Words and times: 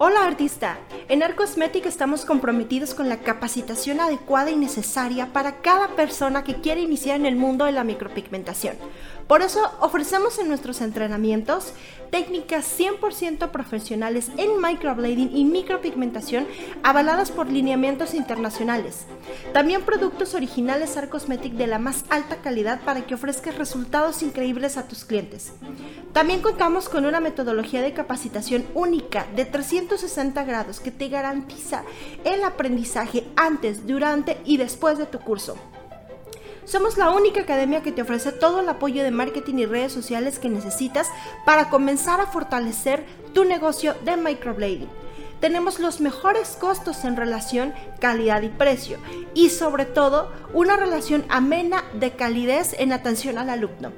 Hola 0.00 0.26
artista, 0.26 0.78
en 1.08 1.22
Arcosmetic 1.22 1.86
estamos 1.86 2.26
comprometidos 2.26 2.94
con 2.94 3.08
la 3.08 3.18
capacitación 3.20 4.00
adecuada 4.00 4.50
y 4.50 4.56
necesaria 4.56 5.32
para 5.32 5.62
cada 5.62 5.88
persona 5.96 6.44
que 6.44 6.56
quiere 6.56 6.82
iniciar 6.82 7.16
en 7.16 7.24
el 7.24 7.36
mundo 7.36 7.64
de 7.64 7.72
la 7.72 7.82
micropigmentación. 7.82 8.76
Por 9.26 9.42
eso 9.42 9.70
ofrecemos 9.80 10.38
en 10.38 10.48
nuestros 10.48 10.80
entrenamientos 10.80 11.74
técnicas 12.10 12.66
100% 12.78 13.50
profesionales 13.50 14.30
en 14.38 14.58
microblading 14.60 15.36
y 15.36 15.44
micropigmentación 15.44 16.46
avaladas 16.82 17.30
por 17.30 17.50
lineamientos 17.50 18.14
internacionales. 18.14 19.04
También 19.52 19.82
productos 19.82 20.34
originales 20.34 20.96
Arcosmetic 20.96 21.52
de 21.54 21.66
la 21.66 21.78
más 21.78 22.04
alta 22.08 22.36
calidad 22.36 22.80
para 22.80 23.02
que 23.02 23.14
ofrezcas 23.14 23.56
resultados 23.56 24.22
increíbles 24.22 24.78
a 24.78 24.88
tus 24.88 25.04
clientes. 25.04 25.52
También 26.14 26.40
contamos 26.40 26.88
con 26.88 27.04
una 27.04 27.20
metodología 27.20 27.82
de 27.82 27.92
capacitación 27.92 28.64
única 28.74 29.26
de 29.36 29.44
360 29.44 30.42
grados 30.44 30.80
que 30.80 30.90
te 30.98 31.08
garantiza 31.08 31.84
el 32.24 32.44
aprendizaje 32.44 33.24
antes, 33.36 33.86
durante 33.86 34.38
y 34.44 34.56
después 34.56 34.98
de 34.98 35.06
tu 35.06 35.20
curso. 35.20 35.56
Somos 36.64 36.98
la 36.98 37.10
única 37.10 37.40
academia 37.40 37.82
que 37.82 37.92
te 37.92 38.02
ofrece 38.02 38.30
todo 38.30 38.60
el 38.60 38.68
apoyo 38.68 39.02
de 39.02 39.10
marketing 39.10 39.54
y 39.54 39.66
redes 39.66 39.92
sociales 39.92 40.38
que 40.38 40.50
necesitas 40.50 41.08
para 41.46 41.70
comenzar 41.70 42.20
a 42.20 42.26
fortalecer 42.26 43.06
tu 43.32 43.44
negocio 43.44 43.94
de 44.04 44.18
microblading. 44.18 44.88
Tenemos 45.40 45.78
los 45.78 46.00
mejores 46.00 46.58
costos 46.60 47.04
en 47.04 47.16
relación 47.16 47.72
calidad 48.00 48.42
y 48.42 48.48
precio 48.48 48.98
y 49.32 49.48
sobre 49.48 49.86
todo 49.86 50.30
una 50.52 50.76
relación 50.76 51.24
amena 51.30 51.84
de 51.94 52.10
calidez 52.10 52.74
en 52.78 52.92
atención 52.92 53.38
al 53.38 53.48
alumno. 53.48 53.92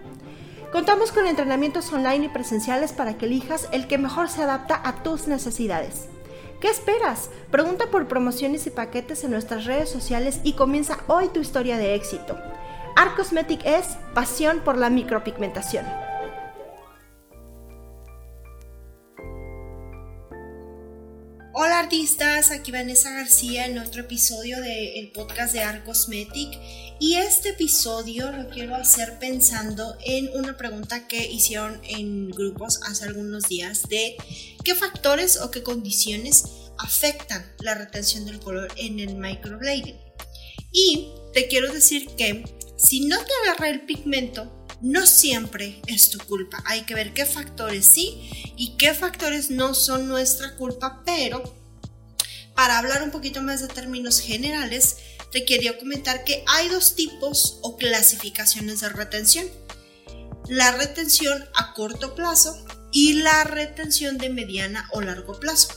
Contamos 0.71 1.11
con 1.11 1.27
entrenamientos 1.27 1.93
online 1.93 2.27
y 2.27 2.29
presenciales 2.29 2.93
para 2.93 3.19
que 3.19 3.27
elijas 3.27 3.69
el 3.73 3.89
que 3.89 3.99
mejor 3.99 4.29
se 4.29 4.43
adapta 4.43 4.81
a 4.85 5.03
tus 5.03 5.27
necesidades. 5.27 6.07
¿Qué 6.61 6.69
esperas? 6.69 7.31
Pregunta 7.51 7.87
por 7.91 8.07
promociones 8.07 8.67
y 8.67 8.71
paquetes 8.71 9.25
en 9.25 9.31
nuestras 9.31 9.65
redes 9.65 9.89
sociales 9.89 10.41
y 10.45 10.53
comienza 10.53 10.99
hoy 11.07 11.29
tu 11.29 11.41
historia 11.41 11.79
de 11.79 11.95
éxito. 11.95 12.37
Art 12.97 13.17
Cosmetic 13.17 13.65
es 13.65 13.97
pasión 14.13 14.61
por 14.61 14.77
la 14.77 14.91
micropigmentación. 14.91 15.87
Hola 21.63 21.81
artistas, 21.81 22.51
aquí 22.53 22.73
Vanessa 22.73 23.11
García 23.11 23.67
en 23.67 23.79
otro 23.79 24.01
episodio 24.01 24.63
del 24.63 25.13
podcast 25.13 25.53
de 25.53 25.61
Art 25.61 25.85
Cosmetic 25.85 26.59
y 26.99 27.17
este 27.17 27.51
episodio 27.51 28.33
lo 28.33 28.49
quiero 28.49 28.77
hacer 28.77 29.19
pensando 29.19 29.95
en 30.03 30.31
una 30.35 30.57
pregunta 30.57 31.07
que 31.07 31.31
hicieron 31.31 31.79
en 31.85 32.31
grupos 32.31 32.81
hace 32.89 33.05
algunos 33.05 33.47
días 33.47 33.83
de 33.91 34.17
qué 34.65 34.75
factores 34.75 35.39
o 35.43 35.51
qué 35.51 35.63
condiciones 35.63 36.45
afectan 36.79 37.45
la 37.59 37.75
retención 37.75 38.25
del 38.25 38.41
color 38.41 38.73
en 38.77 38.99
el 38.99 39.17
microblading. 39.17 40.01
Y 40.73 41.11
te 41.35 41.47
quiero 41.47 41.71
decir 41.71 42.09
que 42.17 42.43
si 42.79 43.01
no 43.05 43.19
te 43.19 43.33
agarra 43.45 43.69
el 43.69 43.83
pigmento, 43.83 44.60
no 44.81 45.07
siempre 45.07 45.81
es 45.87 46.11
tu 46.11 46.19
culpa. 46.19 46.63
Hay 46.67 46.83
que 46.83 46.95
ver 46.95 47.13
qué 47.13 47.27
factores 47.27 47.87
sí 47.87 48.31
y 48.57 48.77
qué 48.77 48.95
factores 48.95 49.51
no 49.51 49.75
son 49.75 50.09
nuestra 50.09 50.57
culpa, 50.57 51.03
pero 51.05 51.43
para 52.55 52.79
hablar 52.79 53.03
un 53.03 53.11
poquito 53.11 53.43
más 53.43 53.61
de 53.61 53.69
términos 53.69 54.21
generales, 54.21 54.97
te 55.33 55.45
quería 55.45 55.79
comentar 55.79 56.25
que 56.25 56.45
hay 56.47 56.69
dos 56.69 56.95
tipos 56.95 57.59
o 57.63 57.77
clasificaciones 57.77 58.81
de 58.81 58.89
retención. 58.89 59.47
La 60.49 60.73
retención 60.73 61.45
a 61.55 61.73
corto 61.75 62.15
plazo 62.15 62.57
y 62.93 63.15
la 63.15 63.45
retención 63.45 64.19
de 64.19 64.31
mediana 64.31 64.89
o 64.93 65.01
largo 65.01 65.39
plazo. 65.39 65.69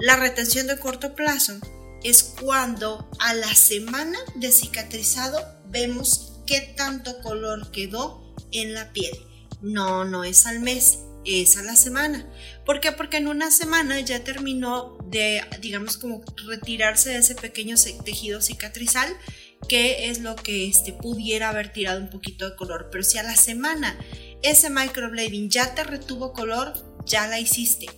La 0.00 0.16
retención 0.16 0.66
de 0.66 0.78
corto 0.78 1.14
plazo 1.14 1.58
es 2.02 2.22
cuando 2.22 3.08
a 3.20 3.34
la 3.34 3.54
semana 3.54 4.18
de 4.34 4.52
cicatrizado 4.52 5.44
vemos 5.70 6.32
qué 6.48 6.62
tanto 6.62 7.20
color 7.20 7.70
quedó 7.70 8.34
en 8.52 8.72
la 8.72 8.92
piel. 8.92 9.12
No, 9.60 10.04
no 10.04 10.24
es 10.24 10.46
al 10.46 10.60
mes, 10.60 11.00
es 11.26 11.58
a 11.58 11.62
la 11.62 11.76
semana. 11.76 12.26
¿Por 12.64 12.80
qué? 12.80 12.90
Porque 12.90 13.18
en 13.18 13.28
una 13.28 13.50
semana 13.50 14.00
ya 14.00 14.24
terminó 14.24 14.96
de, 15.04 15.42
digamos, 15.60 15.98
como 15.98 16.24
retirarse 16.46 17.10
de 17.10 17.18
ese 17.18 17.34
pequeño 17.34 17.76
tejido 18.02 18.40
cicatrizal, 18.40 19.14
que 19.68 20.08
es 20.08 20.20
lo 20.20 20.36
que 20.36 20.68
este, 20.68 20.94
pudiera 20.94 21.50
haber 21.50 21.70
tirado 21.72 22.00
un 22.00 22.08
poquito 22.08 22.48
de 22.48 22.56
color. 22.56 22.88
Pero 22.90 23.04
si 23.04 23.18
a 23.18 23.22
la 23.22 23.36
semana 23.36 23.98
ese 24.42 24.70
microblading 24.70 25.50
ya 25.50 25.74
te 25.74 25.84
retuvo 25.84 26.32
color, 26.32 26.72
ya 27.04 27.26
la 27.26 27.40
hiciste. 27.40 27.88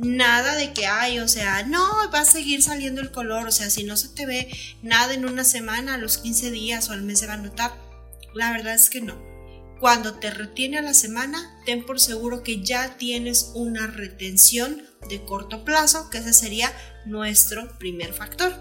Nada 0.00 0.54
de 0.54 0.72
que 0.72 0.86
hay, 0.86 1.18
o 1.18 1.26
sea, 1.26 1.64
no, 1.64 1.82
va 2.14 2.20
a 2.20 2.24
seguir 2.24 2.62
saliendo 2.62 3.00
el 3.00 3.10
color, 3.10 3.48
o 3.48 3.50
sea, 3.50 3.68
si 3.68 3.82
no 3.82 3.96
se 3.96 4.08
te 4.08 4.26
ve 4.26 4.48
nada 4.80 5.12
en 5.12 5.24
una 5.24 5.42
semana, 5.42 5.94
a 5.94 5.98
los 5.98 6.18
15 6.18 6.52
días 6.52 6.88
o 6.88 6.92
al 6.92 7.02
mes 7.02 7.18
se 7.18 7.26
va 7.26 7.32
a 7.32 7.38
notar. 7.38 7.74
La 8.32 8.52
verdad 8.52 8.74
es 8.74 8.90
que 8.90 9.00
no. 9.00 9.20
Cuando 9.80 10.14
te 10.14 10.30
retiene 10.30 10.78
a 10.78 10.82
la 10.82 10.94
semana, 10.94 11.60
ten 11.66 11.84
por 11.84 11.98
seguro 11.98 12.44
que 12.44 12.62
ya 12.62 12.96
tienes 12.96 13.50
una 13.54 13.88
retención 13.88 14.84
de 15.08 15.24
corto 15.24 15.64
plazo, 15.64 16.10
que 16.10 16.18
ese 16.18 16.32
sería 16.32 16.72
nuestro 17.04 17.76
primer 17.78 18.12
factor. 18.12 18.54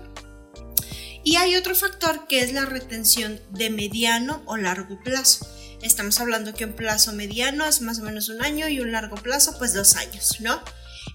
Y 1.24 1.36
hay 1.36 1.56
otro 1.56 1.76
factor 1.76 2.28
que 2.28 2.40
es 2.40 2.52
la 2.52 2.66
retención 2.66 3.40
de 3.52 3.70
mediano 3.70 4.42
o 4.48 4.58
largo 4.58 5.00
plazo. 5.04 5.48
Estamos 5.84 6.20
hablando 6.20 6.56
que 6.56 6.66
un 6.66 6.74
plazo 6.74 7.14
mediano 7.14 7.66
es 7.66 7.82
más 7.82 8.00
o 8.00 8.04
menos 8.04 8.30
un 8.30 8.42
año 8.42 8.68
y 8.70 8.80
un 8.80 8.92
largo 8.92 9.18
plazo 9.18 9.56
pues 9.60 9.74
dos 9.76 9.96
años, 9.98 10.40
¿no? 10.40 10.60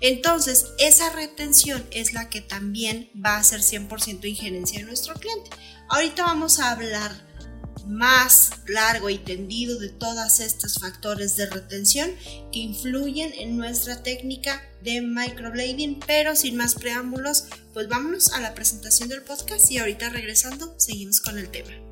Entonces, 0.02 0.66
esa 0.78 1.10
retención 1.10 1.86
es 1.92 2.12
la 2.12 2.28
que 2.28 2.40
también 2.40 3.08
va 3.14 3.36
a 3.36 3.44
ser 3.44 3.60
100% 3.60 4.28
injerencia 4.28 4.80
de 4.80 4.84
nuestro 4.84 5.14
cliente. 5.14 5.50
Ahorita 5.88 6.24
vamos 6.24 6.58
a 6.58 6.72
hablar 6.72 7.12
más 7.86 8.50
largo 8.66 9.10
y 9.10 9.18
tendido 9.18 9.78
de 9.78 9.90
todos 9.90 10.40
estos 10.40 10.78
factores 10.78 11.36
de 11.36 11.46
retención 11.46 12.10
que 12.52 12.58
influyen 12.58 13.32
en 13.34 13.56
nuestra 13.56 14.02
técnica 14.02 14.60
de 14.82 15.00
microblading, 15.02 16.00
pero 16.06 16.34
sin 16.34 16.56
más 16.56 16.74
preámbulos, 16.74 17.44
pues 17.72 17.88
vámonos 17.88 18.32
a 18.32 18.40
la 18.40 18.54
presentación 18.54 19.08
del 19.08 19.22
podcast 19.22 19.70
y 19.70 19.78
ahorita 19.78 20.08
regresando 20.08 20.74
seguimos 20.78 21.20
con 21.20 21.38
el 21.38 21.48
tema. 21.48 21.91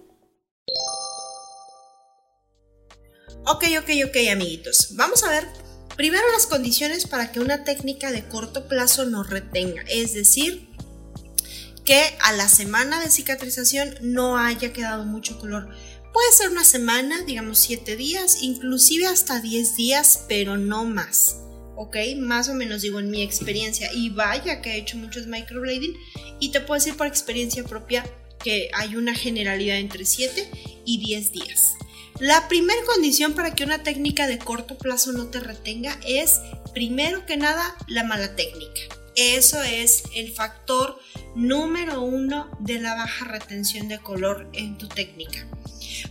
Ok, 3.51 3.65
ok, 3.81 3.89
ok, 4.07 4.15
amiguitos. 4.31 4.95
Vamos 4.95 5.23
a 5.23 5.29
ver 5.29 5.45
primero 5.97 6.23
las 6.31 6.47
condiciones 6.47 7.05
para 7.05 7.33
que 7.33 7.41
una 7.41 7.65
técnica 7.65 8.09
de 8.09 8.25
corto 8.25 8.69
plazo 8.69 9.03
nos 9.03 9.29
retenga, 9.29 9.83
es 9.89 10.13
decir, 10.13 10.69
que 11.83 12.01
a 12.21 12.31
la 12.31 12.47
semana 12.47 13.01
de 13.01 13.11
cicatrización 13.11 13.93
no 13.99 14.37
haya 14.37 14.71
quedado 14.71 15.03
mucho 15.03 15.37
color. 15.37 15.67
Puede 16.13 16.31
ser 16.31 16.49
una 16.49 16.63
semana, 16.63 17.23
digamos 17.23 17.59
7 17.59 17.97
días, 17.97 18.41
inclusive 18.41 19.07
hasta 19.07 19.41
10 19.41 19.75
días, 19.75 20.23
pero 20.29 20.55
no 20.55 20.85
más. 20.85 21.35
¿Ok? 21.75 21.97
Más 22.19 22.47
o 22.47 22.53
menos 22.53 22.83
digo 22.83 23.01
en 23.01 23.11
mi 23.11 23.21
experiencia. 23.21 23.91
Y 23.93 24.11
vaya 24.11 24.61
que 24.61 24.71
he 24.71 24.77
hecho 24.77 24.95
muchos 24.95 25.27
microblading. 25.27 25.93
Y 26.39 26.51
te 26.51 26.61
puedo 26.61 26.79
decir 26.79 26.95
por 26.95 27.07
experiencia 27.07 27.65
propia 27.65 28.05
que 28.41 28.71
hay 28.73 28.95
una 28.95 29.13
generalidad 29.13 29.77
entre 29.77 30.05
7 30.05 30.49
y 30.85 30.99
10 30.99 31.31
días. 31.33 31.73
La 32.21 32.47
primera 32.47 32.79
condición 32.85 33.33
para 33.33 33.55
que 33.55 33.63
una 33.63 33.81
técnica 33.81 34.27
de 34.27 34.37
corto 34.37 34.77
plazo 34.77 35.11
no 35.11 35.29
te 35.29 35.39
retenga 35.39 35.99
es, 36.05 36.39
primero 36.71 37.25
que 37.25 37.35
nada, 37.35 37.75
la 37.87 38.03
mala 38.03 38.35
técnica. 38.35 38.79
Eso 39.15 39.59
es 39.63 40.03
el 40.15 40.31
factor 40.31 40.99
número 41.35 42.03
uno 42.03 42.55
de 42.59 42.79
la 42.79 42.93
baja 42.93 43.25
retención 43.25 43.87
de 43.87 43.97
color 43.97 44.47
en 44.53 44.77
tu 44.77 44.87
técnica. 44.87 45.47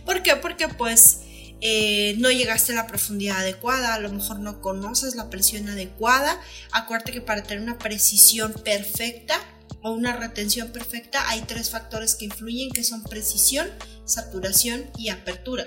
¿Por 0.03 0.21
qué? 0.21 0.35
Porque 0.35 0.67
pues 0.67 1.21
eh, 1.61 2.15
no 2.17 2.29
llegaste 2.29 2.73
a 2.73 2.75
la 2.75 2.87
profundidad 2.87 3.37
adecuada, 3.37 3.93
a 3.93 3.99
lo 3.99 4.11
mejor 4.11 4.39
no 4.39 4.59
conoces 4.59 5.15
la 5.15 5.29
presión 5.29 5.69
adecuada. 5.69 6.41
Acuérdate 6.73 7.13
que 7.13 7.21
para 7.21 7.43
tener 7.43 7.63
una 7.63 7.77
precisión 7.77 8.51
perfecta 8.51 9.39
o 9.81 9.91
una 9.91 10.11
retención 10.17 10.73
perfecta 10.73 11.29
hay 11.29 11.39
tres 11.43 11.69
factores 11.69 12.15
que 12.15 12.25
influyen 12.25 12.69
que 12.69 12.83
son 12.83 13.01
precisión, 13.01 13.69
saturación 14.03 14.91
y 14.97 15.07
apertura. 15.07 15.65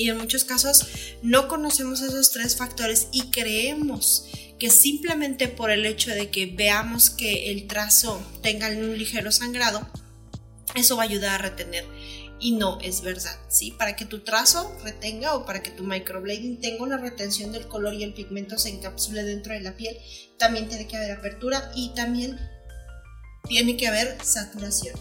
Y 0.00 0.08
en 0.08 0.16
muchos 0.16 0.44
casos 0.44 0.86
no 1.22 1.46
conocemos 1.46 2.00
esos 2.00 2.30
tres 2.30 2.56
factores 2.56 3.08
y 3.12 3.30
creemos 3.30 4.24
que 4.58 4.70
simplemente 4.70 5.46
por 5.46 5.70
el 5.70 5.84
hecho 5.84 6.10
de 6.10 6.30
que 6.30 6.46
veamos 6.46 7.10
que 7.10 7.50
el 7.50 7.66
trazo 7.66 8.18
tenga 8.42 8.68
un 8.68 8.96
ligero 8.96 9.30
sangrado, 9.30 9.86
eso 10.74 10.96
va 10.96 11.02
a 11.02 11.06
ayudar 11.06 11.34
a 11.34 11.42
retener. 11.50 11.84
Y 12.38 12.52
no 12.52 12.78
es 12.80 13.02
verdad, 13.02 13.38
¿sí? 13.50 13.72
Para 13.72 13.94
que 13.94 14.06
tu 14.06 14.20
trazo 14.20 14.74
retenga 14.82 15.34
o 15.34 15.44
para 15.44 15.62
que 15.62 15.70
tu 15.70 15.84
microblading 15.84 16.62
tenga 16.62 16.82
una 16.82 16.96
retención 16.96 17.52
del 17.52 17.68
color 17.68 17.92
y 17.92 18.02
el 18.02 18.14
pigmento 18.14 18.56
se 18.56 18.70
encapsule 18.70 19.22
dentro 19.22 19.52
de 19.52 19.60
la 19.60 19.76
piel, 19.76 19.98
también 20.38 20.66
tiene 20.66 20.86
que 20.88 20.96
haber 20.96 21.10
apertura 21.10 21.72
y 21.74 21.90
también 21.94 22.40
tiene 23.46 23.76
que 23.76 23.86
haber 23.86 24.16
saturación. 24.24 24.98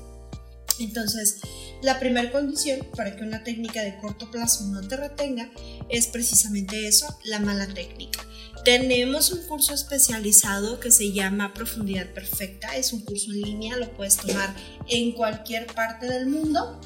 Entonces, 0.78 1.40
la 1.82 2.00
primera 2.00 2.32
condición 2.32 2.86
para 2.96 3.16
que 3.16 3.24
una 3.24 3.44
técnica 3.44 3.82
de 3.82 3.98
corto 3.98 4.30
plazo 4.32 4.66
no 4.66 4.82
te 4.88 4.98
retenga 4.98 5.50
es 5.90 6.08
precisamente 6.08 6.88
eso, 6.88 7.18
la 7.24 7.40
mala 7.40 7.68
técnica. 7.68 8.26
Tenemos 8.66 9.32
un 9.32 9.48
curso 9.48 9.74
especializado 9.74 10.80
que 10.80 10.92
se 10.92 11.14
llama 11.14 11.54
Profundidad 11.54 12.12
Perfecta, 12.14 12.76
es 12.76 12.92
un 12.92 13.02
curso 13.02 13.32
en 13.32 13.42
línea, 13.42 13.78
lo 13.78 13.94
puedes 13.94 14.18
tomar 14.18 14.54
en 14.88 15.14
cualquier 15.14 15.68
parte 15.68 16.08
del 16.08 16.28
mundo 16.28 16.80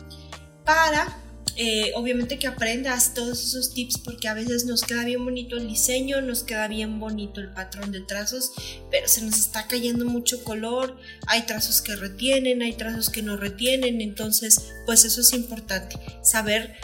para 0.63 1.17
eh, 1.55 1.91
obviamente 1.95 2.39
que 2.39 2.47
aprendas 2.47 3.13
todos 3.13 3.43
esos 3.43 3.73
tips 3.73 3.99
porque 3.99 4.27
a 4.27 4.33
veces 4.33 4.65
nos 4.65 4.81
queda 4.81 5.05
bien 5.05 5.23
bonito 5.23 5.55
el 5.57 5.67
diseño, 5.67 6.21
nos 6.21 6.43
queda 6.43 6.67
bien 6.67 6.99
bonito 6.99 7.41
el 7.41 7.53
patrón 7.53 7.91
de 7.91 8.01
trazos, 8.01 8.51
pero 8.89 9.07
se 9.07 9.21
nos 9.21 9.37
está 9.37 9.67
cayendo 9.67 10.05
mucho 10.05 10.43
color, 10.43 10.97
hay 11.27 11.43
trazos 11.43 11.81
que 11.81 11.95
retienen, 11.95 12.63
hay 12.63 12.73
trazos 12.73 13.09
que 13.11 13.21
no 13.21 13.37
retienen, 13.37 14.01
entonces 14.01 14.73
pues 14.87 15.05
eso 15.05 15.21
es 15.21 15.33
importante, 15.33 15.95
saber 16.23 16.75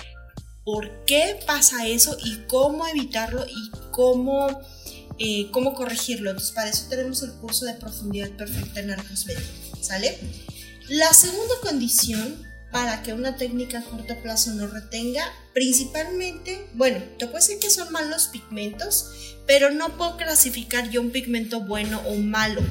por 0.63 1.03
qué 1.05 1.39
pasa 1.47 1.87
eso 1.87 2.15
y 2.23 2.37
cómo 2.47 2.85
evitarlo 2.85 3.43
y 3.47 3.71
cómo, 3.89 4.61
eh, 5.17 5.49
cómo 5.49 5.73
corregirlo. 5.73 6.29
Entonces 6.29 6.53
para 6.53 6.69
eso 6.69 6.85
tenemos 6.87 7.23
el 7.23 7.31
curso 7.33 7.65
de 7.65 7.73
profundidad 7.73 8.29
perfecta 8.31 8.79
en 8.81 8.91
Arcos 8.91 9.25
¿sale? 9.81 10.15
La 10.89 11.11
segunda 11.13 11.55
condición 11.63 12.48
para 12.71 13.01
que 13.01 13.13
una 13.13 13.35
técnica 13.35 13.79
a 13.79 13.83
corto 13.83 14.15
plazo 14.21 14.51
no 14.51 14.67
retenga, 14.67 15.23
principalmente, 15.53 16.67
bueno, 16.73 16.99
te 17.17 17.25
puedo 17.25 17.39
decir 17.39 17.59
que 17.59 17.69
son 17.69 17.91
malos 17.91 18.27
pigmentos, 18.27 19.35
pero 19.47 19.71
no 19.71 19.97
puedo 19.97 20.17
clasificar 20.17 20.89
yo 20.89 21.01
un 21.01 21.11
pigmento 21.11 21.61
bueno 21.61 22.01
o 22.05 22.15
malo. 22.15 22.61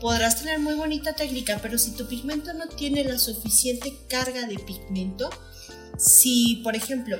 Podrás 0.00 0.40
tener 0.40 0.58
muy 0.58 0.74
bonita 0.74 1.14
técnica, 1.14 1.58
pero 1.60 1.76
si 1.78 1.90
tu 1.90 2.06
pigmento 2.06 2.54
no 2.54 2.68
tiene 2.68 3.04
la 3.04 3.18
suficiente 3.18 3.92
carga 4.08 4.46
de 4.46 4.58
pigmento, 4.58 5.28
si 5.98 6.60
por 6.64 6.74
ejemplo, 6.74 7.18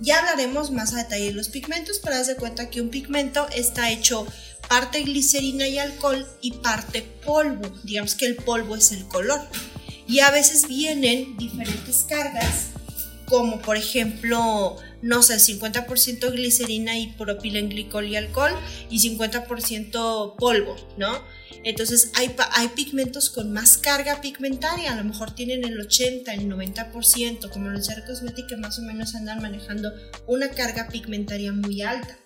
ya 0.00 0.20
hablaremos 0.20 0.70
más 0.70 0.94
a 0.94 0.98
detalle 0.98 1.26
de 1.26 1.32
los 1.32 1.48
pigmentos, 1.48 2.00
pero 2.02 2.16
haz 2.16 2.28
de 2.28 2.36
cuenta 2.36 2.70
que 2.70 2.80
un 2.80 2.90
pigmento 2.90 3.48
está 3.54 3.90
hecho 3.90 4.26
parte 4.68 5.02
glicerina 5.02 5.68
y 5.68 5.78
alcohol 5.78 6.26
y 6.40 6.52
parte 6.52 7.02
polvo. 7.02 7.68
Digamos 7.84 8.14
que 8.14 8.26
el 8.26 8.36
polvo 8.36 8.76
es 8.76 8.92
el 8.92 9.06
color. 9.06 9.40
Y 10.06 10.20
a 10.20 10.30
veces 10.30 10.68
vienen 10.68 11.36
diferentes 11.36 12.06
cargas, 12.08 12.70
como 13.26 13.60
por 13.60 13.76
ejemplo, 13.76 14.76
no 15.02 15.22
sé, 15.22 15.36
50% 15.36 16.30
glicerina 16.32 16.98
y 16.98 17.12
propilenglicol 17.12 18.08
y 18.08 18.16
alcohol 18.16 18.52
y 18.90 18.98
50% 19.00 20.36
polvo, 20.36 20.76
¿no? 20.98 21.22
Entonces 21.64 22.12
hay, 22.16 22.34
hay 22.52 22.68
pigmentos 22.68 23.30
con 23.30 23.52
más 23.52 23.78
carga 23.78 24.20
pigmentaria, 24.20 24.92
a 24.92 24.96
lo 24.96 25.04
mejor 25.04 25.34
tienen 25.34 25.64
el 25.64 25.80
80, 25.80 26.34
el 26.34 26.48
90%, 26.50 27.50
como 27.50 27.70
los 27.70 27.88
Air 27.88 28.04
que 28.46 28.56
más 28.58 28.78
o 28.78 28.82
menos 28.82 29.14
andan 29.14 29.40
manejando 29.40 29.90
una 30.26 30.50
carga 30.50 30.88
pigmentaria 30.88 31.52
muy 31.52 31.80
alta 31.80 32.18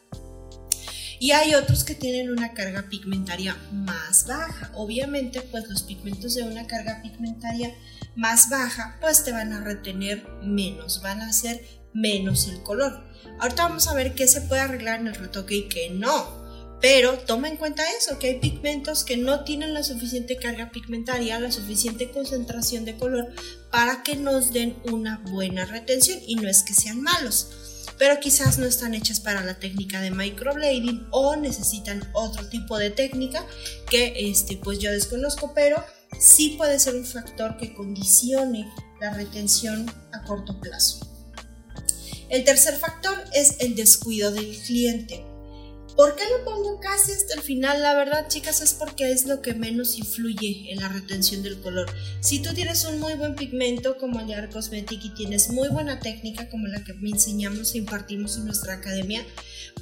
y 1.20 1.32
hay 1.32 1.54
otros 1.54 1.84
que 1.84 1.94
tienen 1.94 2.30
una 2.30 2.52
carga 2.52 2.88
pigmentaria 2.88 3.56
más 3.72 4.26
baja. 4.26 4.70
Obviamente, 4.74 5.40
pues 5.40 5.68
los 5.68 5.82
pigmentos 5.82 6.34
de 6.34 6.44
una 6.44 6.66
carga 6.66 7.02
pigmentaria 7.02 7.74
más 8.14 8.48
baja, 8.50 8.96
pues 9.00 9.24
te 9.24 9.32
van 9.32 9.52
a 9.52 9.60
retener 9.60 10.26
menos, 10.42 11.02
van 11.02 11.20
a 11.20 11.28
hacer 11.28 11.64
menos 11.92 12.48
el 12.48 12.62
color. 12.62 13.04
Ahorita 13.40 13.64
vamos 13.64 13.88
a 13.88 13.94
ver 13.94 14.14
qué 14.14 14.28
se 14.28 14.42
puede 14.42 14.60
arreglar 14.60 15.00
en 15.00 15.08
el 15.08 15.14
retoque 15.14 15.56
y 15.56 15.68
qué 15.68 15.90
no. 15.90 16.38
Pero 16.80 17.18
toma 17.18 17.48
en 17.48 17.56
cuenta 17.56 17.82
eso, 17.98 18.20
que 18.20 18.28
hay 18.28 18.38
pigmentos 18.38 19.02
que 19.02 19.16
no 19.16 19.42
tienen 19.42 19.74
la 19.74 19.82
suficiente 19.82 20.36
carga 20.36 20.70
pigmentaria, 20.70 21.40
la 21.40 21.50
suficiente 21.50 22.10
concentración 22.10 22.84
de 22.84 22.96
color 22.96 23.32
para 23.72 24.04
que 24.04 24.14
nos 24.14 24.52
den 24.52 24.76
una 24.84 25.18
buena 25.24 25.64
retención 25.64 26.20
y 26.24 26.36
no 26.36 26.48
es 26.48 26.62
que 26.62 26.74
sean 26.74 27.02
malos 27.02 27.67
pero 27.98 28.20
quizás 28.20 28.58
no 28.58 28.66
están 28.66 28.94
hechas 28.94 29.20
para 29.20 29.44
la 29.44 29.58
técnica 29.58 30.00
de 30.00 30.10
microblading 30.10 31.08
o 31.10 31.36
necesitan 31.36 32.08
otro 32.12 32.48
tipo 32.48 32.78
de 32.78 32.90
técnica 32.90 33.44
que 33.90 34.30
este, 34.30 34.56
pues 34.56 34.78
yo 34.78 34.90
desconozco, 34.92 35.52
pero 35.54 35.84
sí 36.18 36.54
puede 36.56 36.78
ser 36.78 36.94
un 36.94 37.04
factor 37.04 37.56
que 37.56 37.74
condicione 37.74 38.72
la 39.00 39.12
retención 39.14 39.90
a 40.12 40.22
corto 40.24 40.60
plazo. 40.60 41.00
El 42.28 42.44
tercer 42.44 42.76
factor 42.76 43.16
es 43.32 43.56
el 43.60 43.74
descuido 43.74 44.30
del 44.30 44.56
cliente. 44.58 45.24
¿Por 45.98 46.14
qué 46.14 46.22
lo 46.30 46.44
pongo 46.44 46.78
casi 46.78 47.10
hasta 47.10 47.34
el 47.34 47.40
final? 47.40 47.82
La 47.82 47.92
verdad, 47.92 48.28
chicas, 48.28 48.60
es 48.60 48.72
porque 48.72 49.10
es 49.10 49.26
lo 49.26 49.42
que 49.42 49.54
menos 49.54 49.98
influye 49.98 50.70
en 50.70 50.78
la 50.78 50.88
retención 50.88 51.42
del 51.42 51.60
color. 51.60 51.92
Si 52.20 52.38
tú 52.40 52.54
tienes 52.54 52.84
un 52.84 53.00
muy 53.00 53.14
buen 53.14 53.34
pigmento 53.34 53.98
como 53.98 54.20
el 54.20 54.28
de 54.28 54.36
Art 54.36 54.52
Cosmetic 54.52 55.04
y 55.04 55.14
tienes 55.14 55.50
muy 55.50 55.68
buena 55.70 55.98
técnica 55.98 56.48
como 56.50 56.68
la 56.68 56.84
que 56.84 56.94
me 56.94 57.10
enseñamos 57.10 57.74
e 57.74 57.78
impartimos 57.78 58.36
en 58.36 58.44
nuestra 58.44 58.74
academia, 58.74 59.26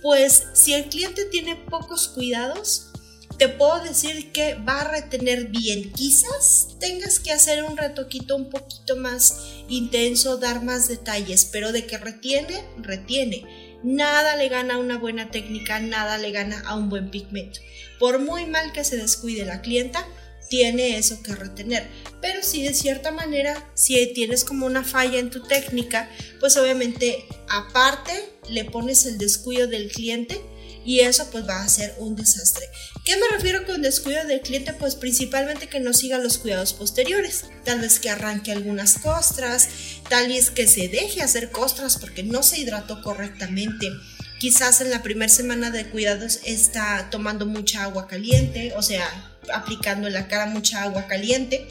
pues 0.01 0.45
si 0.55 0.73
el 0.73 0.87
cliente 0.87 1.27
tiene 1.27 1.55
pocos 1.55 2.09
cuidados, 2.09 2.93
te 3.37 3.51
puedo 3.51 3.85
decir 3.85 4.33
que 4.33 4.55
va 4.55 4.81
a 4.81 4.91
retener 4.91 5.49
bien. 5.49 5.93
Quizás 5.93 6.79
tengas 6.81 7.21
que 7.21 7.33
hacer 7.33 7.63
un 7.63 7.77
retoquito 7.77 8.37
un 8.37 8.49
poquito 8.49 8.97
más 8.97 9.37
intenso, 9.69 10.39
dar 10.39 10.65
más 10.65 10.89
detalles, 10.89 11.45
pero 11.45 11.73
de 11.73 11.85
que 11.85 11.99
retiene, 11.99 12.65
retiene. 12.79 13.66
Nada 13.87 14.35
le 14.35 14.49
gana 14.49 14.75
a 14.75 14.79
una 14.79 14.99
buena 14.99 15.31
técnica, 15.31 15.79
nada 15.79 16.19
le 16.19 16.33
gana 16.33 16.61
a 16.67 16.75
un 16.75 16.89
buen 16.89 17.09
pigmento. 17.09 17.61
Por 18.01 18.19
muy 18.19 18.45
mal 18.45 18.73
que 18.73 18.83
se 18.83 18.97
descuide 18.97 19.45
la 19.45 19.61
clienta, 19.61 20.05
tiene 20.51 20.99
eso 20.99 21.23
que 21.23 21.37
retener. 21.37 21.87
Pero 22.21 22.43
si 22.43 22.65
de 22.65 22.75
cierta 22.75 23.13
manera, 23.13 23.71
si 23.75 24.13
tienes 24.13 24.45
como 24.45 24.67
una 24.67 24.83
falla 24.83 25.21
en 25.21 25.31
tu 25.31 25.41
técnica, 25.41 26.11
pues 26.41 26.57
obviamente 26.57 27.27
aparte 27.49 28.11
le 28.51 28.65
pones 28.65 29.07
el 29.07 29.19
descuido 29.19 29.69
del 29.69 29.89
cliente 29.93 30.41
y 30.87 31.01
eso 31.01 31.29
pues 31.33 31.47
va 31.47 31.63
a 31.63 31.69
ser 31.69 31.95
un 31.99 32.15
desastre. 32.15 32.65
¿Qué 33.05 33.17
me 33.17 33.37
refiero 33.37 33.67
con 33.67 33.83
descuido 33.83 34.25
del 34.25 34.41
cliente? 34.41 34.73
Pues 34.73 34.95
principalmente 34.95 35.67
que 35.67 35.81
no 35.81 35.93
siga 35.93 36.19
los 36.19 36.39
cuidados 36.39 36.73
posteriores, 36.73 37.47
tal 37.65 37.81
vez 37.81 37.99
que 37.99 38.09
arranque 38.09 38.53
algunas 38.53 38.99
costras, 38.99 39.69
tal 40.09 40.29
vez 40.29 40.51
que 40.51 40.69
se 40.69 40.87
deje 40.89 41.23
hacer 41.23 41.51
costras 41.51 41.99
porque 41.99 42.23
no 42.23 42.45
se 42.45 42.61
hidrató 42.61 43.03
correctamente. 43.03 43.91
Quizás 44.39 44.81
en 44.81 44.91
la 44.91 45.03
primera 45.03 45.33
semana 45.33 45.71
de 45.71 45.91
cuidados 45.91 46.39
está 46.45 47.09
tomando 47.11 47.47
mucha 47.47 47.83
agua 47.83 48.07
caliente, 48.07 48.73
o 48.77 48.83
sea, 48.83 49.09
aplicando 49.53 50.07
en 50.07 50.15
la 50.15 50.29
cara 50.29 50.47
mucha 50.47 50.83
agua 50.83 51.09
caliente 51.09 51.67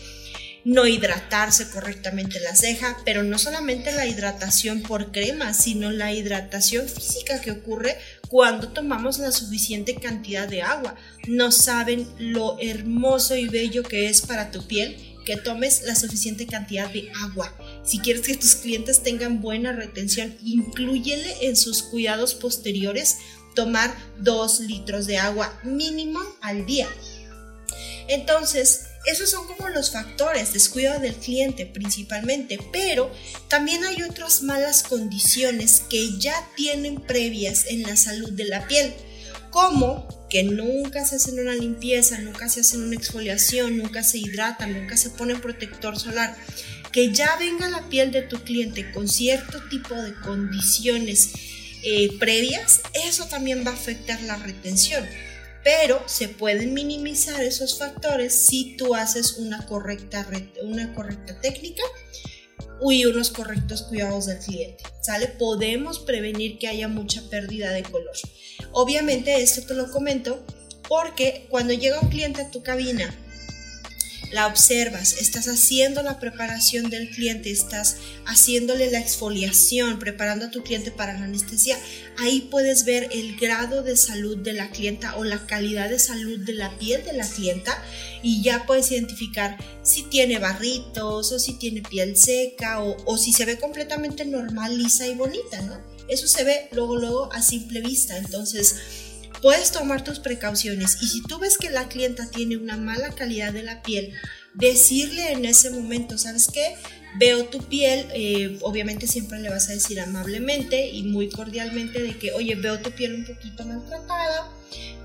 no 0.66 0.88
hidratarse 0.88 1.70
correctamente 1.70 2.40
la 2.40 2.56
ceja, 2.56 2.98
pero 3.06 3.22
no 3.22 3.38
solamente 3.38 3.92
la 3.92 4.08
hidratación 4.08 4.82
por 4.82 5.12
crema, 5.12 5.54
sino 5.54 5.92
la 5.92 6.12
hidratación 6.12 6.90
física 6.90 7.40
que 7.40 7.52
ocurre 7.52 7.96
cuando 8.28 8.70
tomamos 8.70 9.20
la 9.20 9.32
suficiente 9.32 9.96
cantidad 9.96 10.48
de 10.48 10.62
agua. 10.62 10.96
No 11.28 11.52
saben 11.52 12.08
lo 12.18 12.58
hermoso 12.60 13.36
y 13.36 13.48
bello 13.48 13.84
que 13.84 14.08
es 14.08 14.22
para 14.22 14.52
tu 14.52 14.66
piel 14.66 14.98
que 15.26 15.38
tomes 15.38 15.82
la 15.86 15.96
suficiente 15.96 16.46
cantidad 16.46 16.90
de 16.90 17.12
agua. 17.24 17.52
Si 17.84 18.00
quieres 18.00 18.28
que 18.28 18.38
tus 18.38 18.56
clientes 18.56 19.02
tengan 19.02 19.42
buena 19.42 19.72
retención, 19.72 20.36
incluyele 20.44 21.48
en 21.48 21.56
sus 21.56 21.82
cuidados 21.84 22.36
posteriores 22.36 23.18
tomar 23.56 23.94
2 24.20 24.60
litros 24.62 25.08
de 25.08 25.18
agua 25.18 25.60
mínimo 25.64 26.20
al 26.42 26.66
día. 26.66 26.88
Entonces, 28.08 28.86
esos 29.06 29.30
son 29.30 29.48
como 29.48 29.70
los 29.70 29.92
factores, 29.92 30.54
descuido 30.54 31.00
del 31.00 31.16
cliente 31.16 31.66
principalmente, 31.66 32.60
pero 32.72 33.12
también 33.48 33.84
hay 33.84 34.02
otras 34.02 34.42
malas 34.42 34.84
condiciones 34.84 35.84
que 35.90 36.18
ya 36.18 36.36
tienen 36.56 37.02
previas 37.02 37.66
en 37.68 37.84
la 37.84 37.98
salud 37.98 38.32
de 38.32 38.46
la 38.46 38.68
piel, 38.68 38.94
como 39.52 40.28
que 40.30 40.44
nunca 40.44 41.06
se 41.06 41.18
hacen 41.18 41.40
una 41.40 41.54
limpieza, 41.54 42.20
nunca 42.20 42.50
se 42.50 42.62
hacen 42.62 42.82
una 42.82 42.96
exfoliación, 42.96 43.78
nunca 43.78 44.04
se 44.04 44.18
hidratan, 44.18 44.74
nunca 44.74 44.98
se 44.98 45.12
pone 45.12 45.36
protector 45.36 46.00
solar, 46.00 46.36
que 46.92 47.14
ya 47.14 47.36
venga 47.38 47.70
la 47.70 47.88
piel 47.90 48.12
de 48.12 48.24
tu 48.24 48.44
cliente 48.44 48.92
con 48.92 49.08
cierto 49.08 49.62
tipo 49.70 49.94
de 49.96 50.14
condiciones 50.16 51.30
eh, 51.84 52.18
previas, 52.18 52.82
eso 53.06 53.26
también 53.28 53.64
va 53.66 53.72
a 53.72 53.76
afectar 53.76 54.20
la 54.24 54.38
retención 54.38 55.06
pero 55.66 56.04
se 56.06 56.30
pueden 56.30 56.76
minimizar 56.76 57.42
esos 57.44 57.80
factores 57.80 58.36
si 58.36 58.78
tú 58.78 58.94
haces 58.94 59.40
una 59.40 59.66
correcta, 59.66 60.28
una 60.62 60.94
correcta 60.94 61.42
técnica 61.42 61.82
y 62.88 63.06
unos 63.06 63.32
correctos 63.32 63.82
cuidados 63.82 64.28
del 64.28 64.38
cliente, 64.38 64.84
¿sale? 65.02 65.28
Podemos 65.28 65.98
prevenir 65.98 66.60
que 66.60 66.68
haya 66.68 66.88
mucha 66.88 67.28
pérdida 67.32 67.72
de 67.72 67.82
color. 67.82 68.14
Obviamente 68.74 69.42
esto 69.42 69.66
te 69.66 69.74
lo 69.74 69.90
comento 69.92 70.46
Porque 70.88 71.48
cuando 71.50 71.74
llega 71.74 72.00
un 72.00 72.10
cliente 72.10 72.42
a 72.42 72.52
tu 72.52 72.62
cabina 72.62 73.12
la 74.32 74.48
observas, 74.48 75.14
estás 75.20 75.48
haciendo 75.48 76.02
la 76.02 76.20
preparación 76.20 76.90
del 76.90 77.10
cliente, 77.10 77.52
estás 77.52 77.98
haciéndole 78.26 78.92
la 78.92 79.00
exfoliación, 79.00 80.00
preparando 80.00 80.46
a 80.46 80.52
tu 80.52 80.64
cliente 80.64 80.92
para 80.92 81.14
la 81.14 81.26
anestesia, 81.26 81.78
ahí 82.18 82.48
puedes 82.52 82.86
ver 82.86 83.10
el 83.12 83.38
grado 83.38 83.84
de 83.84 83.96
salud 83.96 84.38
de 84.38 84.54
la 84.54 84.70
clienta 84.70 85.16
o 85.18 85.24
la 85.24 85.46
calidad 85.46 85.90
de 85.90 86.00
salud 86.00 86.40
de 86.40 86.54
la 86.54 86.78
piel 86.78 87.04
de 87.04 87.14
la 87.14 87.28
clienta 87.28 87.82
y 88.24 88.42
ya 88.42 88.66
puedes 88.66 88.92
identificar 88.92 89.58
si 89.84 90.04
tiene 90.04 90.40
barritos 90.40 91.32
o 91.32 91.40
si 91.40 91.54
tiene 91.54 91.82
piel 91.82 92.18
seca 92.18 92.82
o, 92.82 92.98
o 93.06 93.18
si 93.18 93.34
se 93.34 93.46
ve 93.46 93.58
completamente 93.58 94.26
normal, 94.26 94.78
lisa 94.78 95.08
y 95.08 95.14
bonita, 95.14 95.62
¿no? 95.62 95.96
Eso 96.08 96.28
se 96.28 96.44
ve 96.44 96.70
luego, 96.72 96.98
luego 96.98 97.34
a 97.34 97.42
simple 97.42 97.82
vista. 97.82 98.18
Entonces, 98.18 98.76
puedes 99.46 99.72
tomar 99.72 100.04
tus 100.04 100.18
precauciones 100.18 100.98
y 101.04 101.06
si 101.06 101.22
tú 101.22 101.38
ves 101.38 101.60
que 101.60 101.70
la 101.70 101.88
clienta 101.88 102.28
tiene 102.32 102.58
una 102.58 102.78
mala 102.78 103.12
calidad 103.12 103.54
de 103.54 103.62
la 103.62 103.84
piel, 103.84 104.12
decirle 104.56 105.34
en 105.34 105.46
ese 105.46 105.70
momento, 105.70 106.18
¿sabes 106.18 106.48
qué? 106.52 106.74
Veo 107.20 107.46
tu 107.46 107.60
piel, 107.60 108.08
eh, 108.16 108.58
obviamente 108.64 109.06
siempre 109.06 109.38
le 109.38 109.52
vas 109.52 109.70
a 109.70 109.74
decir 109.74 110.00
amablemente 110.00 110.90
y 110.90 111.04
muy 111.04 111.30
cordialmente 111.30 112.02
de 112.02 112.18
que, 112.18 112.32
oye, 112.32 112.56
veo 112.56 112.80
tu 112.80 112.90
piel 112.90 113.14
un 113.14 113.24
poquito 113.24 113.64
maltratada, 113.66 114.52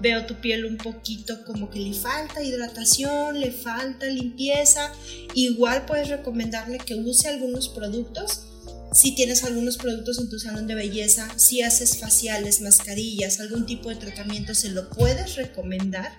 veo 0.00 0.24
tu 0.24 0.36
piel 0.36 0.64
un 0.64 0.78
poquito 0.78 1.44
como 1.44 1.68
que 1.68 1.80
le 1.80 1.92
falta 1.92 2.42
hidratación, 2.42 3.40
le 3.40 3.52
falta 3.52 4.06
limpieza. 4.06 4.90
Igual 5.34 5.84
puedes 5.84 6.08
recomendarle 6.08 6.78
que 6.78 6.94
use 6.94 7.28
algunos 7.28 7.68
productos 7.68 8.46
si 8.92 9.14
tienes 9.14 9.44
algunos 9.44 9.76
productos 9.76 10.18
en 10.18 10.28
tu 10.28 10.38
salón 10.38 10.66
de 10.66 10.74
belleza, 10.74 11.28
si 11.36 11.62
haces 11.62 11.98
faciales, 11.98 12.60
mascarillas, 12.60 13.40
algún 13.40 13.66
tipo 13.66 13.88
de 13.88 13.96
tratamiento, 13.96 14.54
se 14.54 14.70
lo 14.70 14.90
puedes 14.90 15.36
recomendar 15.36 16.12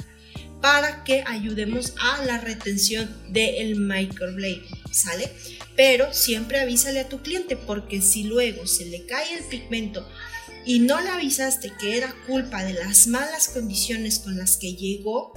para 0.61 1.03
que 1.03 1.23
ayudemos 1.25 1.93
a 1.99 2.23
la 2.23 2.37
retención 2.37 3.09
del 3.29 3.75
microblading, 3.77 4.63
¿sale? 4.91 5.31
Pero 5.75 6.13
siempre 6.13 6.59
avísale 6.59 6.99
a 6.99 7.09
tu 7.09 7.21
cliente 7.21 7.57
porque 7.57 8.01
si 8.01 8.23
luego 8.23 8.67
se 8.67 8.85
le 8.85 9.05
cae 9.05 9.37
el 9.37 9.43
pigmento 9.45 10.07
y 10.65 10.79
no 10.79 11.01
le 11.01 11.09
avisaste 11.09 11.73
que 11.79 11.97
era 11.97 12.15
culpa 12.27 12.63
de 12.63 12.73
las 12.73 13.07
malas 13.07 13.49
condiciones 13.49 14.19
con 14.19 14.37
las 14.37 14.57
que 14.57 14.75
llegó, 14.75 15.33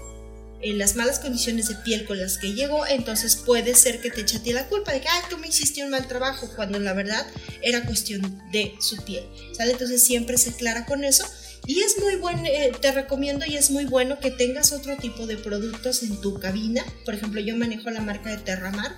en 0.64 0.78
las 0.78 0.96
malas 0.96 1.18
condiciones 1.18 1.68
de 1.68 1.74
piel 1.76 2.06
con 2.06 2.18
las 2.18 2.38
que 2.38 2.54
llegó, 2.54 2.86
entonces 2.86 3.36
puede 3.36 3.74
ser 3.74 4.00
que 4.00 4.10
te 4.10 4.22
eche 4.22 4.38
a 4.38 4.42
ti 4.42 4.52
la 4.52 4.66
culpa 4.68 4.92
de 4.92 5.00
que, 5.00 5.08
ah, 5.08 5.22
tú 5.28 5.38
me 5.38 5.48
hiciste 5.48 5.84
un 5.84 5.90
mal 5.90 6.08
trabajo, 6.08 6.48
cuando 6.56 6.78
la 6.80 6.94
verdad 6.94 7.26
era 7.62 7.84
cuestión 7.84 8.42
de 8.50 8.74
su 8.80 8.96
piel, 9.04 9.24
¿sale? 9.56 9.72
Entonces 9.72 10.02
siempre 10.02 10.38
se 10.38 10.50
aclara 10.50 10.86
con 10.86 11.04
eso. 11.04 11.24
Y 11.66 11.80
es 11.80 11.96
muy 11.98 12.16
bueno, 12.16 12.42
eh, 12.44 12.72
te 12.78 12.92
recomiendo 12.92 13.46
y 13.46 13.56
es 13.56 13.70
muy 13.70 13.86
bueno 13.86 14.20
que 14.20 14.30
tengas 14.30 14.72
otro 14.72 14.96
tipo 14.96 15.26
de 15.26 15.36
productos 15.38 16.02
en 16.02 16.20
tu 16.20 16.38
cabina. 16.38 16.84
Por 17.04 17.14
ejemplo, 17.14 17.40
yo 17.40 17.56
manejo 17.56 17.90
la 17.90 18.00
marca 18.00 18.30
de 18.30 18.36
Terramar 18.36 18.94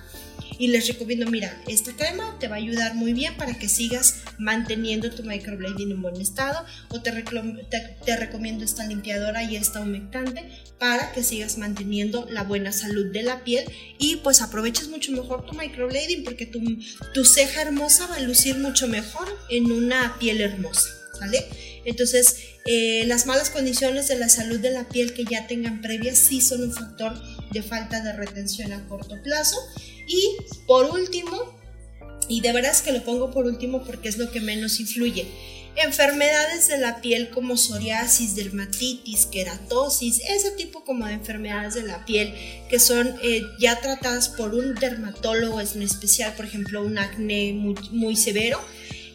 y 0.59 0.67
les 0.67 0.87
recomiendo, 0.87 1.29
mira, 1.29 1.61
esta 1.67 1.95
crema 1.95 2.37
te 2.39 2.47
va 2.47 2.55
a 2.55 2.59
ayudar 2.59 2.95
muy 2.95 3.13
bien 3.13 3.35
para 3.37 3.53
que 3.53 3.69
sigas 3.69 4.21
manteniendo 4.37 5.11
tu 5.11 5.23
microblading 5.23 5.91
en 5.91 6.01
buen 6.01 6.19
estado 6.19 6.65
o 6.89 7.01
te, 7.01 7.11
te, 8.05 8.17
recomiendo 8.17 8.65
esta 8.65 8.85
limpiadora 8.85 9.43
y 9.43 9.55
esta 9.55 9.81
humectante 9.81 10.43
para 10.79 11.11
que 11.11 11.23
sigas 11.23 11.57
manteniendo 11.57 12.27
la 12.29 12.43
buena 12.43 12.71
salud 12.71 13.11
de 13.11 13.23
la 13.23 13.43
piel 13.43 13.65
y 13.99 14.17
pues 14.17 14.41
aproveches 14.41 14.89
mucho 14.89 15.11
mejor 15.11 15.45
tu 15.45 15.53
microblading 15.53 16.23
porque 16.23 16.45
tu, 16.45 16.61
tu 17.13 17.25
ceja 17.25 17.61
hermosa 17.61 18.07
va 18.07 18.15
a 18.15 18.21
lucir 18.21 18.57
mucho 18.57 18.87
mejor 18.87 19.27
en 19.49 19.71
una 19.71 20.17
piel 20.19 20.41
hermosa, 20.41 20.89
¿vale? 21.19 21.45
Entonces, 21.85 22.37
eh, 22.65 23.05
las 23.07 23.25
malas 23.25 23.49
condiciones 23.49 24.09
de 24.09 24.17
la 24.17 24.27
salud 24.27 24.59
de 24.59 24.71
la 24.71 24.89
piel 24.89 25.13
que 25.13 25.23
ya 25.23 25.47
tengan 25.47 25.81
previas 25.81 26.17
sí 26.17 26.41
son 26.41 26.63
un 26.63 26.73
factor 26.73 27.13
de 27.51 27.63
falta 27.63 28.03
de 28.03 28.11
retención 28.11 28.73
a 28.73 28.85
corto 28.89 29.21
plazo. 29.23 29.55
Y 30.07 30.37
por 30.65 30.85
último, 30.85 31.59
y 32.27 32.41
de 32.41 32.53
veras 32.53 32.81
que 32.81 32.93
lo 32.93 33.03
pongo 33.03 33.31
por 33.31 33.45
último 33.45 33.83
porque 33.83 34.09
es 34.09 34.17
lo 34.17 34.31
que 34.31 34.41
menos 34.41 34.79
influye, 34.79 35.27
enfermedades 35.77 36.67
de 36.69 36.79
la 36.79 37.01
piel 37.01 37.29
como 37.29 37.55
psoriasis, 37.55 38.35
dermatitis, 38.35 39.27
queratosis, 39.27 40.21
ese 40.27 40.51
tipo 40.51 40.83
como 40.83 41.05
de 41.05 41.13
enfermedades 41.13 41.75
de 41.75 41.83
la 41.83 42.03
piel 42.05 42.33
que 42.69 42.79
son 42.79 43.15
eh, 43.21 43.43
ya 43.59 43.79
tratadas 43.79 44.29
por 44.29 44.55
un 44.55 44.73
dermatólogo 44.75 45.61
en 45.61 45.81
especial, 45.83 46.33
por 46.35 46.45
ejemplo, 46.45 46.81
un 46.81 46.97
acné 46.97 47.53
muy, 47.53 48.15
severo 48.15 48.59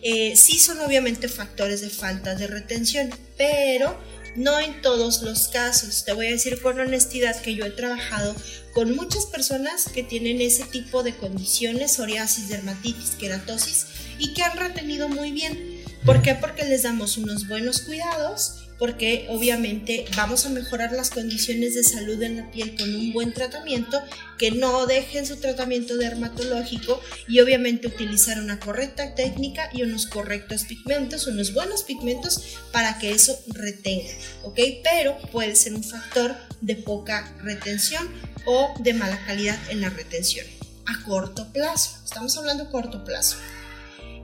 eh, 0.02 0.34
sí 0.36 0.58
son 0.58 0.80
obviamente 0.80 1.28
factores 1.28 1.80
de 1.80 1.88
falta 1.88 2.34
de 2.34 2.48
retención, 2.48 3.10
pero 3.36 3.96
no 4.36 4.58
en 4.60 4.80
todos 4.82 5.22
los 5.22 5.48
casos. 5.48 6.04
Te 6.04 6.12
voy 6.12 6.28
a 6.28 6.32
decir 6.32 6.60
con 6.60 6.78
honestidad 6.80 7.40
que 7.40 7.54
yo 7.54 7.64
he 7.64 7.70
trabajado 7.70 8.34
con 8.72 8.94
muchas 8.96 9.26
personas 9.26 9.88
que 9.92 10.02
tienen 10.02 10.40
ese 10.40 10.64
tipo 10.64 11.02
de 11.02 11.14
condiciones, 11.14 11.92
psoriasis, 11.92 12.48
dermatitis, 12.48 13.10
queratosis, 13.10 13.86
y 14.18 14.32
que 14.34 14.42
han 14.42 14.56
retenido 14.56 15.08
muy 15.08 15.32
bien. 15.32 15.82
¿Por 16.04 16.22
qué? 16.22 16.34
Porque 16.34 16.64
les 16.64 16.82
damos 16.82 17.16
unos 17.16 17.48
buenos 17.48 17.82
cuidados 17.82 18.61
porque 18.78 19.26
obviamente 19.28 20.04
vamos 20.16 20.46
a 20.46 20.50
mejorar 20.50 20.92
las 20.92 21.10
condiciones 21.10 21.74
de 21.74 21.84
salud 21.84 22.22
en 22.22 22.36
la 22.36 22.50
piel 22.50 22.76
con 22.76 22.94
un 22.94 23.12
buen 23.12 23.32
tratamiento, 23.32 24.00
que 24.38 24.50
no 24.50 24.86
dejen 24.86 25.26
su 25.26 25.36
tratamiento 25.36 25.96
dermatológico 25.96 27.00
y 27.28 27.40
obviamente 27.40 27.86
utilizar 27.86 28.40
una 28.40 28.58
correcta 28.58 29.14
técnica 29.14 29.70
y 29.72 29.82
unos 29.82 30.06
correctos 30.06 30.64
pigmentos, 30.64 31.26
unos 31.26 31.52
buenos 31.54 31.84
pigmentos 31.84 32.58
para 32.72 32.98
que 32.98 33.12
eso 33.12 33.38
retenga, 33.48 34.12
¿ok? 34.42 34.58
Pero 34.82 35.16
puede 35.30 35.54
ser 35.56 35.74
un 35.74 35.84
factor 35.84 36.34
de 36.60 36.76
poca 36.76 37.34
retención 37.42 38.08
o 38.46 38.74
de 38.80 38.94
mala 38.94 39.24
calidad 39.26 39.58
en 39.70 39.80
la 39.80 39.90
retención 39.90 40.46
a 40.86 41.04
corto 41.04 41.52
plazo. 41.52 41.98
Estamos 42.04 42.36
hablando 42.36 42.70
corto 42.70 43.04
plazo. 43.04 43.36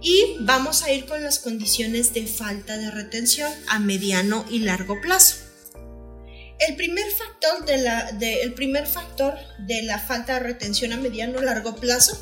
Y 0.00 0.36
vamos 0.40 0.82
a 0.82 0.92
ir 0.92 1.06
con 1.06 1.22
las 1.22 1.38
condiciones 1.38 2.14
de 2.14 2.26
falta 2.26 2.76
de 2.76 2.90
retención 2.90 3.52
a 3.68 3.78
mediano 3.78 4.44
y 4.48 4.60
largo 4.60 5.00
plazo. 5.00 5.36
El 6.60 6.76
primer 6.76 7.10
factor 7.12 7.64
de 7.66 7.78
la, 7.78 8.10
primer 8.54 8.86
factor 8.86 9.34
de 9.58 9.82
la 9.82 9.98
falta 9.98 10.34
de 10.34 10.40
retención 10.40 10.92
a 10.92 10.96
mediano 10.96 11.40
y 11.40 11.44
largo 11.44 11.76
plazo 11.76 12.18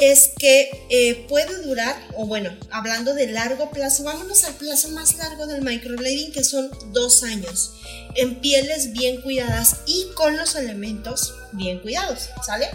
es 0.00 0.30
que 0.38 0.70
eh, 0.90 1.26
puede 1.28 1.62
durar, 1.62 1.96
o 2.16 2.26
bueno, 2.26 2.56
hablando 2.70 3.14
de 3.14 3.26
largo 3.26 3.70
plazo, 3.70 4.04
vámonos 4.04 4.44
al 4.44 4.54
plazo 4.54 4.90
más 4.90 5.16
largo 5.16 5.46
del 5.46 5.62
microblading, 5.62 6.32
que 6.32 6.44
son 6.44 6.70
dos 6.92 7.24
años, 7.24 7.74
en 8.14 8.40
pieles 8.40 8.92
bien 8.92 9.20
cuidadas 9.20 9.80
y 9.86 10.06
con 10.14 10.36
los 10.36 10.54
elementos 10.54 11.34
bien 11.52 11.80
cuidados, 11.80 12.30
¿sale? 12.46 12.68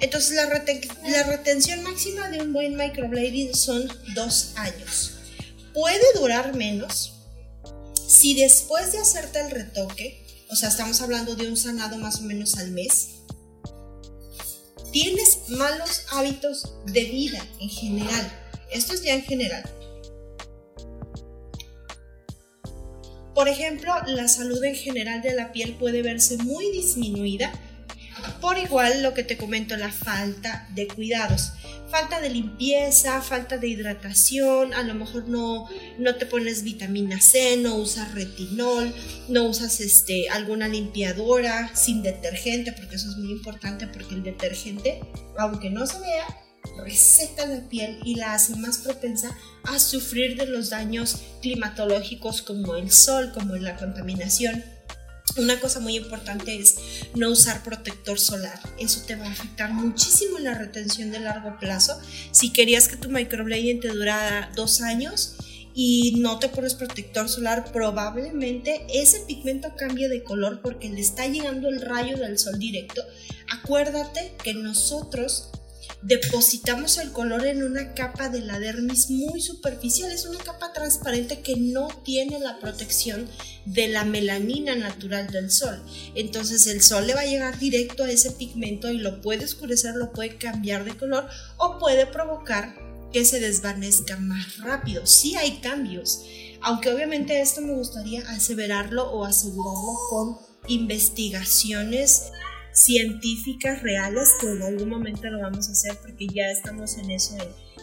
Entonces 0.00 0.34
la, 0.34 0.46
retención 1.24 1.82
máxima 1.82 2.28
de 2.30 2.40
un 2.40 2.52
buen 2.52 2.76
microblading 2.76 3.54
son 3.54 3.86
dos 4.14 4.52
años. 4.56 5.12
Puede 5.74 6.04
durar 6.14 6.56
menos 6.56 7.12
si 8.06 8.34
después 8.34 8.92
de 8.92 8.98
hacerte 8.98 9.40
el 9.40 9.50
retoque, 9.50 10.26
o 10.50 10.56
sea, 10.56 10.70
estamos 10.70 11.00
hablando 11.00 11.36
de 11.36 11.48
un 11.48 11.56
sanado 11.56 11.96
más 11.98 12.20
o 12.20 12.22
menos 12.22 12.56
al 12.56 12.72
mes, 12.72 13.20
tienes 14.90 15.48
malos 15.48 16.06
hábitos 16.10 16.74
de 16.86 17.04
vida 17.04 17.46
en 17.60 17.68
general. 17.68 18.32
Esto 18.72 18.94
es 18.94 19.02
ya 19.02 19.14
en 19.14 19.22
general. 19.22 19.62
Por 23.34 23.48
ejemplo, 23.48 23.94
la 24.06 24.28
salud 24.28 24.62
en 24.64 24.74
general 24.74 25.22
de 25.22 25.34
la 25.34 25.52
piel 25.52 25.74
puede 25.74 26.02
verse 26.02 26.36
muy 26.38 26.70
disminuida 26.72 27.52
por 28.40 28.58
igual 28.58 29.02
lo 29.02 29.14
que 29.14 29.22
te 29.22 29.36
comento, 29.36 29.76
la 29.76 29.90
falta 29.90 30.68
de 30.74 30.86
cuidados. 30.86 31.52
Falta 31.88 32.20
de 32.20 32.30
limpieza, 32.30 33.20
falta 33.20 33.58
de 33.58 33.68
hidratación, 33.68 34.74
a 34.74 34.82
lo 34.82 34.94
mejor 34.94 35.28
no, 35.28 35.68
no 35.98 36.14
te 36.14 36.26
pones 36.26 36.62
vitamina 36.62 37.20
C, 37.20 37.56
no 37.56 37.74
usas 37.74 38.14
retinol, 38.14 38.94
no 39.28 39.44
usas 39.44 39.80
este, 39.80 40.28
alguna 40.30 40.68
limpiadora 40.68 41.74
sin 41.74 42.02
detergente, 42.02 42.72
porque 42.72 42.94
eso 42.94 43.10
es 43.10 43.16
muy 43.16 43.32
importante 43.32 43.88
porque 43.88 44.14
el 44.14 44.22
detergente, 44.22 45.00
aunque 45.36 45.70
no 45.70 45.84
se 45.86 45.98
vea, 45.98 46.26
reseca 46.78 47.46
la 47.46 47.68
piel 47.68 47.98
y 48.04 48.14
la 48.14 48.34
hace 48.34 48.54
más 48.56 48.78
propensa 48.78 49.36
a 49.64 49.78
sufrir 49.78 50.36
de 50.36 50.46
los 50.46 50.70
daños 50.70 51.16
climatológicos 51.42 52.42
como 52.42 52.76
el 52.76 52.90
sol, 52.90 53.32
como 53.34 53.56
la 53.56 53.76
contaminación 53.76 54.62
una 55.36 55.60
cosa 55.60 55.80
muy 55.80 55.96
importante 55.96 56.56
es 56.58 56.76
no 57.14 57.30
usar 57.30 57.62
protector 57.62 58.18
solar. 58.18 58.58
Eso 58.78 59.02
te 59.06 59.16
va 59.16 59.26
a 59.26 59.30
afectar 59.30 59.72
muchísimo 59.72 60.38
en 60.38 60.44
la 60.44 60.54
retención 60.54 61.10
de 61.10 61.20
largo 61.20 61.58
plazo. 61.58 61.98
Si 62.32 62.52
querías 62.52 62.88
que 62.88 62.96
tu 62.96 63.08
microblading 63.08 63.80
te 63.80 63.88
durara 63.88 64.50
dos 64.54 64.80
años 64.80 65.36
y 65.74 66.14
no 66.18 66.38
te 66.38 66.48
pones 66.48 66.74
protector 66.74 67.28
solar, 67.28 67.70
probablemente 67.72 68.86
ese 68.92 69.20
pigmento 69.20 69.74
cambie 69.76 70.08
de 70.08 70.24
color 70.24 70.60
porque 70.62 70.90
le 70.90 71.00
está 71.00 71.26
llegando 71.26 71.68
el 71.68 71.80
rayo 71.80 72.16
del 72.16 72.38
sol 72.38 72.58
directo. 72.58 73.02
Acuérdate 73.50 74.32
que 74.42 74.54
nosotros 74.54 75.50
depositamos 76.02 76.98
el 76.98 77.12
color 77.12 77.46
en 77.46 77.62
una 77.62 77.94
capa 77.94 78.28
de 78.28 78.40
la 78.40 78.58
dermis 78.58 79.10
muy 79.10 79.40
superficial, 79.40 80.10
es 80.10 80.24
una 80.24 80.38
capa 80.38 80.72
transparente 80.72 81.40
que 81.40 81.56
no 81.56 81.88
tiene 82.04 82.38
la 82.40 82.58
protección 82.58 83.28
de 83.64 83.88
la 83.88 84.04
melanina 84.04 84.74
natural 84.74 85.28
del 85.28 85.50
sol. 85.50 85.82
Entonces 86.14 86.66
el 86.66 86.82
sol 86.82 87.06
le 87.06 87.14
va 87.14 87.20
a 87.20 87.26
llegar 87.26 87.58
directo 87.58 88.04
a 88.04 88.10
ese 88.10 88.32
pigmento 88.32 88.90
y 88.90 88.98
lo 88.98 89.20
puede 89.20 89.44
oscurecer, 89.44 89.94
lo 89.94 90.12
puede 90.12 90.36
cambiar 90.36 90.84
de 90.84 90.96
color 90.96 91.28
o 91.56 91.78
puede 91.78 92.06
provocar 92.06 92.74
que 93.12 93.24
se 93.24 93.40
desvanezca 93.40 94.16
más 94.16 94.58
rápido. 94.58 95.06
Sí 95.06 95.36
hay 95.36 95.58
cambios, 95.60 96.24
aunque 96.60 96.90
obviamente 96.90 97.40
esto 97.40 97.60
me 97.60 97.74
gustaría 97.74 98.20
aseverarlo 98.30 99.10
o 99.10 99.24
asegurarlo 99.24 99.96
con 100.10 100.36
investigaciones 100.68 102.30
científicas 102.72 103.82
reales 103.82 104.30
que 104.40 104.50
en 104.50 104.62
algún 104.62 104.88
momento 104.88 105.28
lo 105.28 105.40
vamos 105.40 105.68
a 105.68 105.72
hacer 105.72 105.98
porque 106.00 106.26
ya 106.28 106.44
estamos 106.50 106.96
en 106.98 107.10
eso 107.10 107.36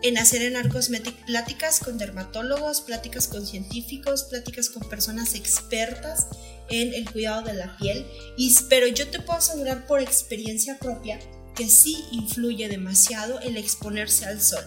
en, 0.04 0.18
hacer 0.18 0.42
en 0.42 0.56
Arcosmetic 0.56 1.26
pláticas 1.26 1.80
con 1.80 1.98
dermatólogos, 1.98 2.82
pláticas 2.82 3.28
con 3.28 3.46
científicos, 3.46 4.24
pláticas 4.24 4.70
con 4.70 4.88
personas 4.90 5.36
expertas 5.36 6.28
en 6.70 6.94
el 6.94 7.10
cuidado 7.12 7.44
de 7.44 7.54
la 7.54 7.78
piel 7.78 8.06
y 8.38 8.56
pero 8.70 8.88
yo 8.88 9.08
te 9.08 9.20
puedo 9.20 9.40
asegurar 9.40 9.88
por 9.88 10.02
experiencia 10.02 10.78
propia 10.80 11.20
que 11.56 11.68
sí 11.68 12.06
influye 12.12 12.68
demasiado 12.68 13.40
el 13.40 13.58
exponerse 13.58 14.26
al 14.26 14.42
sol. 14.42 14.64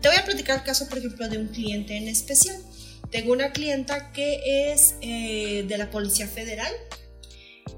Te 0.00 0.08
voy 0.08 0.16
a 0.16 0.24
platicar 0.24 0.58
el 0.58 0.64
caso, 0.64 0.88
por 0.88 0.98
ejemplo, 0.98 1.28
de 1.28 1.38
un 1.38 1.48
cliente 1.48 1.96
en 1.96 2.08
especial. 2.08 2.56
Tengo 3.12 3.32
una 3.32 3.52
clienta 3.52 4.10
que 4.12 4.72
es 4.72 4.96
eh, 5.00 5.64
de 5.68 5.78
la 5.78 5.90
Policía 5.90 6.26
Federal, 6.26 6.72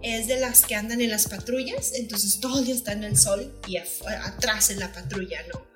es 0.02 0.28
de 0.28 0.40
las 0.40 0.64
que 0.64 0.74
andan 0.74 1.00
en 1.02 1.10
las 1.10 1.28
patrullas, 1.28 1.92
entonces 1.94 2.40
todo 2.40 2.60
el 2.60 2.66
día 2.66 2.74
está 2.74 2.92
en 2.92 3.04
el 3.04 3.18
sol 3.18 3.52
y 3.66 3.76
atrás 3.76 4.70
en 4.70 4.78
la 4.80 4.92
patrulla, 4.92 5.40
¿no? 5.52 5.73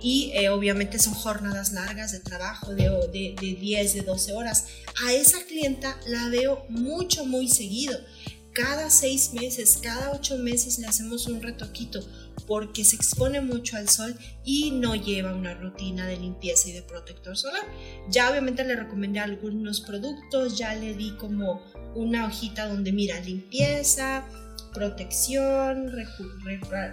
Y 0.00 0.30
eh, 0.34 0.48
obviamente 0.50 0.98
son 0.98 1.14
jornadas 1.14 1.72
largas 1.72 2.12
de 2.12 2.20
trabajo 2.20 2.74
de, 2.74 2.84
de, 3.12 3.34
de 3.40 3.54
10, 3.54 3.94
de 3.94 4.02
12 4.02 4.32
horas. 4.34 4.66
A 5.04 5.12
esa 5.12 5.38
clienta 5.44 5.98
la 6.06 6.28
veo 6.28 6.64
mucho, 6.68 7.24
muy 7.24 7.48
seguido. 7.48 7.98
Cada 8.52 8.90
seis 8.90 9.32
meses, 9.34 9.78
cada 9.80 10.10
ocho 10.12 10.36
meses 10.36 10.78
le 10.78 10.86
hacemos 10.86 11.26
un 11.26 11.40
retoquito 11.40 12.04
porque 12.48 12.84
se 12.84 12.96
expone 12.96 13.40
mucho 13.40 13.76
al 13.76 13.88
sol 13.88 14.16
y 14.44 14.70
no 14.70 14.94
lleva 14.94 15.34
una 15.34 15.54
rutina 15.54 16.06
de 16.06 16.16
limpieza 16.16 16.68
y 16.68 16.72
de 16.72 16.82
protector 16.82 17.36
solar. 17.36 17.62
Ya 18.10 18.30
obviamente 18.30 18.64
le 18.64 18.74
recomendé 18.74 19.20
algunos 19.20 19.80
productos, 19.82 20.58
ya 20.58 20.74
le 20.74 20.94
di 20.94 21.12
como 21.12 21.62
una 21.94 22.26
hojita 22.26 22.66
donde 22.66 22.90
mira 22.90 23.20
limpieza, 23.20 24.26
protección, 24.78 25.90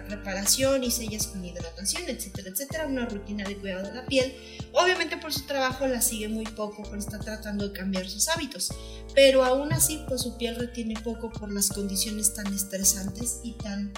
reparación 0.08 0.82
y 0.82 0.90
sellas 0.90 1.28
con 1.28 1.44
hidratación, 1.44 2.02
etcétera, 2.08 2.50
etcétera, 2.50 2.86
una 2.88 3.06
rutina 3.06 3.44
de 3.44 3.56
cuidado 3.56 3.86
de 3.86 3.94
la 3.94 4.04
piel. 4.06 4.34
Obviamente 4.72 5.16
por 5.18 5.32
su 5.32 5.46
trabajo 5.46 5.86
la 5.86 6.02
sigue 6.02 6.26
muy 6.26 6.44
poco, 6.44 6.82
porque 6.82 6.98
está 6.98 7.20
tratando 7.20 7.68
de 7.68 7.78
cambiar 7.78 8.08
sus 8.08 8.28
hábitos, 8.28 8.72
pero 9.14 9.44
aún 9.44 9.72
así 9.72 10.02
pues 10.08 10.22
su 10.22 10.36
piel 10.36 10.56
retiene 10.56 10.94
poco 11.00 11.30
por 11.30 11.52
las 11.52 11.68
condiciones 11.68 12.34
tan 12.34 12.52
estresantes 12.52 13.38
y 13.44 13.52
tan 13.52 13.92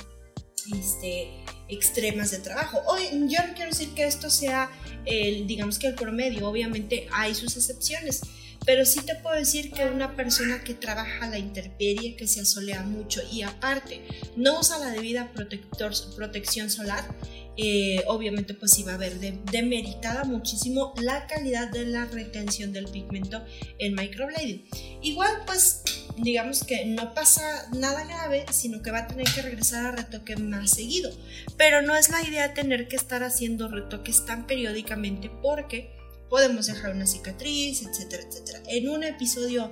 este, 0.79 1.31
extremas 1.69 2.31
de 2.31 2.41
trabajo. 2.41 2.83
Hoy, 2.89 3.05
yo 3.27 3.39
no 3.47 3.55
quiero 3.55 3.71
decir 3.71 3.95
que 3.95 4.05
esto 4.05 4.29
sea 4.29 4.71
el, 5.07 5.47
digamos 5.47 5.79
que 5.79 5.87
el 5.87 5.95
promedio, 5.95 6.47
obviamente 6.47 7.09
hay 7.11 7.35
sus 7.35 7.57
excepciones, 7.57 8.21
pero 8.69 8.85
sí 8.85 9.01
te 9.01 9.15
puedo 9.15 9.35
decir 9.35 9.73
que 9.73 9.87
una 9.87 10.15
persona 10.15 10.63
que 10.63 10.75
trabaja 10.75 11.27
la 11.27 11.39
intemperie, 11.39 12.17
que 12.17 12.29
se 12.29 12.43
asolea 12.43 12.83
mucho 12.83 13.23
y 13.33 13.41
aparte 13.41 14.03
no 14.37 14.61
usa 14.61 14.79
la 14.79 14.91
debida 14.91 15.33
protección 15.33 16.69
solar, 16.69 17.03
eh, 17.57 18.05
obviamente 18.09 18.53
pues 18.53 18.79
iba 18.79 18.93
a 18.93 18.99
ver 18.99 19.19
demeritada 19.19 20.25
muchísimo 20.25 20.93
la 21.01 21.27
calidad 21.27 21.71
de 21.71 21.87
la 21.87 22.05
retención 22.05 22.75
del 22.75 22.89
pigmento 22.89 23.43
en 23.79 23.95
microblading. 23.95 24.69
Igual 25.01 25.33
pues 25.47 25.83
digamos 26.19 26.63
que 26.63 26.85
no 26.85 27.15
pasa 27.15 27.71
nada 27.75 28.05
grave, 28.05 28.45
sino 28.53 28.83
que 28.83 28.91
va 28.91 28.99
a 28.99 29.07
tener 29.07 29.27
que 29.35 29.41
regresar 29.41 29.87
a 29.87 29.93
retoque 29.93 30.37
más 30.37 30.73
seguido. 30.73 31.11
Pero 31.57 31.81
no 31.81 31.97
es 31.97 32.11
la 32.11 32.21
idea 32.21 32.53
tener 32.53 32.87
que 32.87 32.97
estar 32.97 33.23
haciendo 33.23 33.69
retoques 33.69 34.27
tan 34.27 34.47
periódicamente 34.47 35.31
porque 35.41 35.97
podemos 36.29 36.67
dejar 36.67 36.93
una 36.93 37.07
cicatriz, 37.07 37.83
etcétera, 37.83 38.23
etcétera. 38.23 38.63
En 38.67 38.89
un 38.89 39.05
episodio 39.05 39.71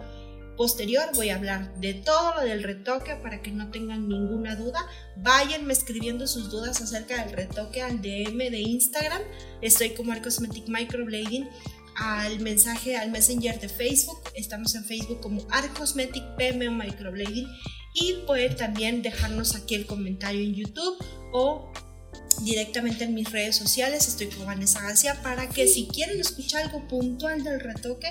posterior 0.56 1.04
voy 1.14 1.28
a 1.28 1.36
hablar 1.36 1.78
de 1.80 1.94
todo 1.94 2.34
lo 2.34 2.40
del 2.40 2.62
retoque 2.62 3.14
para 3.16 3.42
que 3.42 3.50
no 3.50 3.70
tengan 3.70 4.08
ninguna 4.08 4.56
duda. 4.56 4.86
Váyanme 5.16 5.72
escribiendo 5.72 6.26
sus 6.26 6.50
dudas 6.50 6.80
acerca 6.80 7.22
del 7.24 7.32
retoque 7.32 7.82
al 7.82 8.00
DM 8.00 8.50
de 8.50 8.60
Instagram. 8.60 9.22
Estoy 9.60 9.90
como 9.90 10.12
Arcosmetic 10.12 10.68
Microblading. 10.68 11.48
Al 11.98 12.40
mensaje, 12.40 12.96
al 12.96 13.10
messenger 13.10 13.58
de 13.58 13.70
Facebook. 13.70 14.20
Estamos 14.34 14.74
en 14.74 14.84
Facebook 14.84 15.20
como 15.20 15.46
Arcosmetic 15.50 16.22
PMO 16.36 16.72
Microblading. 16.72 17.46
Y 17.94 18.14
pueden 18.26 18.54
también 18.56 19.00
dejarnos 19.00 19.54
aquí 19.54 19.74
el 19.74 19.86
comentario 19.86 20.42
en 20.42 20.54
YouTube 20.54 20.98
o 21.32 21.72
directamente 22.44 23.04
en 23.04 23.14
mis 23.14 23.30
redes 23.30 23.56
sociales. 23.56 24.08
Estoy 24.08 24.28
con 24.28 24.46
Vanessa 24.46 24.82
García 24.82 25.20
para 25.22 25.48
que 25.48 25.66
si 25.68 25.86
quieren 25.86 26.20
escuchar 26.20 26.64
algo 26.64 26.86
puntual 26.88 27.44
del 27.44 27.60
retoque, 27.60 28.08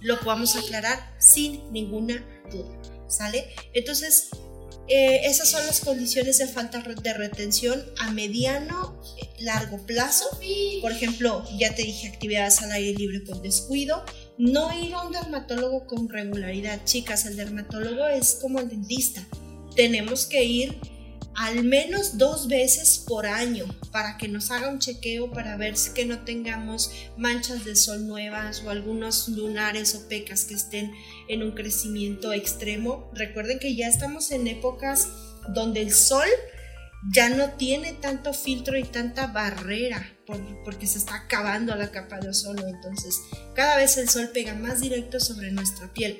lo 0.00 0.18
podamos 0.20 0.56
aclarar 0.56 1.14
sin 1.18 1.72
ninguna 1.72 2.24
duda. 2.50 2.68
¿Sale? 3.08 3.48
Entonces, 3.72 4.28
eh, 4.88 5.26
esas 5.26 5.50
son 5.50 5.66
las 5.66 5.80
condiciones 5.80 6.38
de 6.38 6.46
falta 6.46 6.82
de 6.82 7.14
retención 7.14 7.84
a 7.98 8.10
mediano, 8.10 9.02
largo 9.38 9.84
plazo. 9.84 10.24
Por 10.80 10.92
ejemplo, 10.92 11.44
ya 11.58 11.74
te 11.74 11.82
dije 11.82 12.08
actividades 12.08 12.62
al 12.62 12.72
aire 12.72 12.98
libre 12.98 13.22
con 13.24 13.42
descuido. 13.42 14.02
No 14.38 14.72
ir 14.82 14.94
a 14.94 15.02
un 15.02 15.12
dermatólogo 15.12 15.86
con 15.86 16.08
regularidad. 16.08 16.84
Chicas, 16.84 17.26
el 17.26 17.36
dermatólogo 17.36 18.06
es 18.06 18.38
como 18.40 18.60
el 18.60 18.68
dentista. 18.68 19.26
Tenemos 19.76 20.24
que 20.26 20.44
ir 20.44 20.78
al 21.38 21.62
menos 21.62 22.18
dos 22.18 22.48
veces 22.48 22.98
por 22.98 23.24
año 23.24 23.64
para 23.92 24.18
que 24.18 24.26
nos 24.26 24.50
haga 24.50 24.68
un 24.68 24.80
chequeo 24.80 25.30
para 25.30 25.56
ver 25.56 25.74
que 25.94 26.04
no 26.04 26.24
tengamos 26.24 26.90
manchas 27.16 27.64
de 27.64 27.76
sol 27.76 28.08
nuevas 28.08 28.64
o 28.64 28.70
algunos 28.70 29.28
lunares 29.28 29.94
o 29.94 30.08
pecas 30.08 30.46
que 30.46 30.54
estén 30.54 30.92
en 31.28 31.44
un 31.44 31.52
crecimiento 31.52 32.32
extremo. 32.32 33.08
Recuerden 33.14 33.60
que 33.60 33.76
ya 33.76 33.86
estamos 33.86 34.32
en 34.32 34.48
épocas 34.48 35.06
donde 35.54 35.80
el 35.82 35.92
sol 35.92 36.26
ya 37.14 37.28
no 37.28 37.50
tiene 37.50 37.92
tanto 37.92 38.34
filtro 38.34 38.76
y 38.76 38.82
tanta 38.82 39.28
barrera 39.28 40.12
porque 40.64 40.88
se 40.88 40.98
está 40.98 41.14
acabando 41.14 41.72
la 41.76 41.92
capa 41.92 42.18
de 42.18 42.30
ozono. 42.30 42.66
Entonces, 42.66 43.14
cada 43.54 43.76
vez 43.76 43.96
el 43.96 44.08
sol 44.08 44.30
pega 44.34 44.54
más 44.54 44.80
directo 44.80 45.20
sobre 45.20 45.52
nuestra 45.52 45.86
piel. 45.94 46.18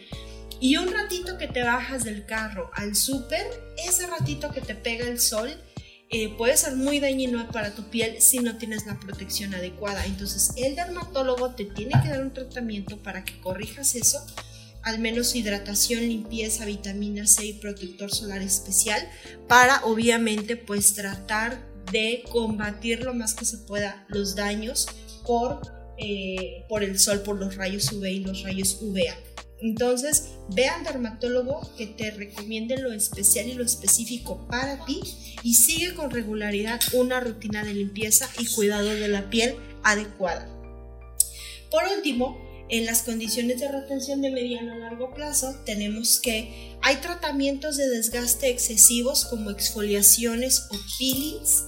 Y 0.60 0.76
un 0.76 0.92
ratito 0.92 1.38
que 1.38 1.46
te 1.46 1.62
bajas 1.62 2.04
del 2.04 2.26
carro 2.26 2.70
al 2.74 2.96
súper, 2.96 3.46
ese 3.86 4.06
ratito 4.06 4.50
que 4.50 4.60
te 4.60 4.74
pega 4.74 5.06
el 5.06 5.20
sol, 5.20 5.50
eh, 6.10 6.34
puede 6.38 6.56
ser 6.56 6.74
muy 6.74 7.00
dañino 7.00 7.46
para 7.52 7.74
tu 7.74 7.90
piel 7.90 8.22
si 8.22 8.38
no 8.38 8.56
tienes 8.56 8.86
la 8.86 8.98
protección 8.98 9.54
adecuada. 9.54 10.06
Entonces 10.06 10.52
el 10.56 10.74
dermatólogo 10.74 11.54
te 11.54 11.66
tiene 11.66 12.00
que 12.02 12.08
dar 12.08 12.22
un 12.22 12.32
tratamiento 12.32 12.96
para 13.02 13.24
que 13.24 13.38
corrijas 13.40 13.94
eso, 13.94 14.24
al 14.82 14.98
menos 15.00 15.34
hidratación, 15.34 16.00
limpieza, 16.00 16.64
vitamina 16.64 17.26
C 17.26 17.46
y 17.46 17.52
protector 17.52 18.10
solar 18.10 18.40
especial, 18.40 19.06
para 19.48 19.84
obviamente 19.84 20.56
pues 20.56 20.94
tratar 20.94 21.68
de 21.92 22.24
combatir 22.30 23.04
lo 23.04 23.14
más 23.14 23.34
que 23.34 23.44
se 23.44 23.58
pueda 23.58 24.06
los 24.08 24.34
daños 24.34 24.88
por, 25.26 25.60
eh, 25.98 26.64
por 26.68 26.82
el 26.82 26.98
sol, 26.98 27.20
por 27.20 27.38
los 27.38 27.56
rayos 27.56 27.92
UV 27.92 28.06
y 28.06 28.20
los 28.20 28.42
rayos 28.42 28.78
UVA. 28.80 29.14
Entonces, 29.60 30.30
ve 30.54 30.68
al 30.68 30.84
dermatólogo 30.84 31.68
que 31.76 31.86
te 31.86 32.10
recomiende 32.12 32.76
lo 32.76 32.92
especial 32.92 33.48
y 33.48 33.54
lo 33.54 33.64
específico 33.64 34.46
para 34.48 34.84
ti 34.84 35.00
y 35.42 35.54
sigue 35.54 35.94
con 35.94 36.10
regularidad 36.10 36.80
una 36.92 37.20
rutina 37.20 37.64
de 37.64 37.74
limpieza 37.74 38.28
y 38.38 38.46
cuidado 38.46 38.88
de 38.88 39.08
la 39.08 39.30
piel 39.30 39.56
adecuada. 39.82 40.48
Por 41.70 41.82
último, 41.96 42.38
en 42.70 42.86
las 42.86 43.02
condiciones 43.02 43.60
de 43.60 43.68
retención 43.68 44.20
de 44.20 44.30
mediano 44.30 44.72
a 44.72 44.76
largo 44.76 45.12
plazo, 45.14 45.56
tenemos 45.64 46.20
que 46.20 46.76
hay 46.82 46.96
tratamientos 46.96 47.76
de 47.76 47.88
desgaste 47.88 48.50
excesivos 48.50 49.24
como 49.24 49.50
exfoliaciones 49.50 50.68
o 50.70 50.76
peelings, 50.98 51.64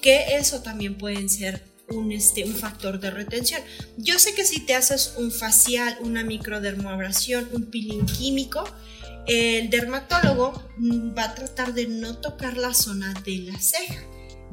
que 0.00 0.36
eso 0.36 0.62
también 0.62 0.96
pueden 0.98 1.28
ser 1.28 1.62
un, 1.90 2.12
este, 2.12 2.44
un 2.44 2.54
factor 2.54 3.00
de 3.00 3.10
retención. 3.10 3.62
Yo 3.96 4.18
sé 4.18 4.34
que 4.34 4.44
si 4.44 4.60
te 4.60 4.74
haces 4.74 5.14
un 5.18 5.30
facial, 5.30 5.96
una 6.00 6.24
microdermoabrasión, 6.24 7.48
un 7.52 7.70
peeling 7.70 8.06
químico, 8.06 8.64
el 9.26 9.70
dermatólogo 9.70 10.62
va 11.16 11.24
a 11.24 11.34
tratar 11.34 11.74
de 11.74 11.86
no 11.88 12.18
tocar 12.18 12.56
la 12.56 12.74
zona 12.74 13.12
de 13.24 13.38
la 13.38 13.58
ceja. 13.58 14.04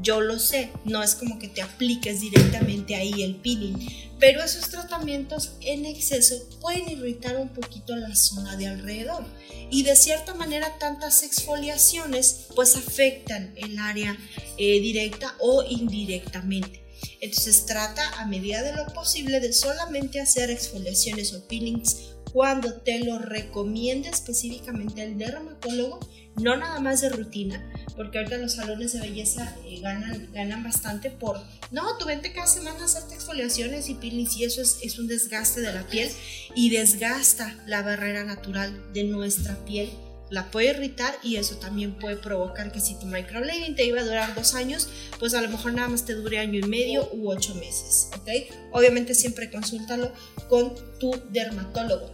yo 0.01 0.21
lo 0.21 0.39
sé, 0.39 0.71
no 0.85 1.03
es 1.03 1.13
como 1.13 1.37
que 1.37 1.47
te 1.47 1.61
apliques 1.61 2.19
directamente 2.19 2.95
ahí 2.95 3.21
el 3.21 3.35
peeling, 3.35 3.77
pero 4.19 4.43
esos 4.43 4.69
tratamientos 4.69 5.51
en 5.61 5.85
exceso 5.85 6.35
pueden 6.59 6.89
irritar 6.89 7.37
un 7.37 7.49
poquito 7.49 7.95
la 7.95 8.15
zona 8.15 8.57
de 8.57 8.67
alrededor 8.67 9.23
y 9.69 9.83
de 9.83 9.95
cierta 9.95 10.33
manera 10.33 10.79
tantas 10.79 11.21
exfoliaciones 11.21 12.47
pues 12.55 12.75
afectan 12.75 13.53
el 13.55 13.77
área 13.77 14.17
eh, 14.57 14.79
directa 14.81 15.35
o 15.39 15.63
indirectamente. 15.63 16.82
Entonces 17.21 17.65
trata 17.65 18.19
a 18.19 18.25
medida 18.25 18.61
de 18.63 18.73
lo 18.73 18.85
posible 18.87 19.39
de 19.39 19.53
solamente 19.53 20.19
hacer 20.19 20.49
exfoliaciones 20.49 21.33
o 21.33 21.47
peelings 21.47 22.13
cuando 22.33 22.73
te 22.73 22.99
lo 22.99 23.19
recomiende 23.19 24.09
específicamente 24.09 25.03
el 25.03 25.19
dermatólogo, 25.19 25.99
no 26.35 26.57
nada 26.57 26.79
más 26.79 27.01
de 27.01 27.09
rutina, 27.09 27.71
porque 27.95 28.17
ahorita 28.17 28.37
los 28.37 28.53
salones 28.53 28.93
de 28.93 29.01
belleza 29.01 29.55
eh, 29.65 29.79
ganan, 29.81 30.31
ganan 30.33 30.63
bastante 30.63 31.11
por, 31.11 31.39
no, 31.69 31.95
tú 31.97 32.05
vente 32.05 32.33
cada 32.33 32.47
semana 32.47 32.81
a 32.81 32.85
hacerte 32.85 33.13
exfoliaciones 33.13 33.87
y 33.87 33.93
peelings 33.93 34.35
y 34.37 34.45
eso 34.45 34.63
es, 34.63 34.79
es 34.81 34.97
un 34.97 35.07
desgaste 35.07 35.61
de 35.61 35.73
la 35.73 35.85
piel 35.85 36.09
y 36.55 36.71
desgasta 36.71 37.55
la 37.67 37.83
barrera 37.83 38.23
natural 38.23 38.91
de 38.93 39.03
nuestra 39.03 39.63
piel 39.65 39.91
la 40.29 40.49
puede 40.49 40.71
irritar 40.71 41.15
y 41.21 41.35
eso 41.35 41.57
también 41.57 41.97
puede 41.97 42.17
provocar 42.17 42.71
que 42.71 42.79
si 42.79 42.97
tu 42.99 43.05
microblading 43.05 43.75
te 43.75 43.85
iba 43.85 43.99
a 43.99 44.03
durar 44.03 44.35
dos 44.35 44.55
años, 44.55 44.89
pues 45.19 45.33
a 45.33 45.41
lo 45.41 45.49
mejor 45.49 45.73
nada 45.73 45.89
más 45.89 46.05
te 46.05 46.13
dure 46.13 46.39
año 46.39 46.59
y 46.59 46.63
medio 46.63 47.09
u 47.13 47.29
ocho 47.29 47.53
meses, 47.55 48.09
¿ok? 48.19 48.29
Obviamente 48.71 49.13
siempre 49.13 49.51
consúltalo 49.51 50.11
con 50.49 50.73
tu 50.99 51.11
dermatólogo. 51.29 52.11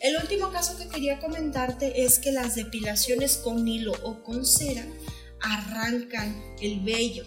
El 0.00 0.16
último 0.16 0.50
caso 0.50 0.76
que 0.76 0.88
quería 0.88 1.18
comentarte 1.18 2.04
es 2.04 2.18
que 2.18 2.30
las 2.30 2.54
depilaciones 2.54 3.36
con 3.38 3.66
hilo 3.66 3.92
o 4.02 4.22
con 4.22 4.44
cera 4.44 4.84
arrancan 5.40 6.42
el 6.60 6.80
vello. 6.80 7.24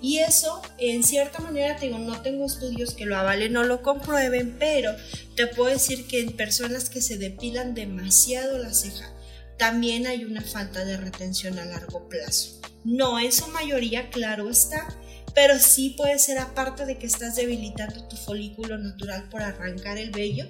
Y 0.00 0.18
eso, 0.18 0.60
en 0.78 1.02
cierta 1.02 1.40
manera, 1.40 1.76
te 1.76 1.86
digo, 1.86 1.98
no 1.98 2.20
tengo 2.20 2.44
estudios 2.44 2.94
que 2.94 3.06
lo 3.06 3.16
avalen, 3.16 3.52
no 3.52 3.64
lo 3.64 3.82
comprueben, 3.82 4.56
pero 4.58 4.94
te 5.34 5.46
puedo 5.46 5.70
decir 5.70 6.06
que 6.06 6.20
en 6.20 6.36
personas 6.36 6.90
que 6.90 7.00
se 7.00 7.16
depilan 7.16 7.74
demasiado 7.74 8.58
la 8.58 8.72
ceja, 8.72 9.13
también 9.58 10.06
hay 10.06 10.24
una 10.24 10.42
falta 10.42 10.84
de 10.84 10.96
retención 10.96 11.58
a 11.58 11.64
largo 11.64 12.08
plazo. 12.08 12.60
No 12.84 13.18
en 13.18 13.32
su 13.32 13.46
mayoría, 13.48 14.10
claro 14.10 14.50
está, 14.50 14.86
pero 15.34 15.58
sí 15.58 15.94
puede 15.96 16.18
ser 16.18 16.38
aparte 16.38 16.86
de 16.86 16.98
que 16.98 17.06
estás 17.06 17.36
debilitando 17.36 18.06
tu 18.08 18.16
folículo 18.16 18.78
natural 18.78 19.28
por 19.30 19.42
arrancar 19.42 19.98
el 19.98 20.10
vello, 20.10 20.46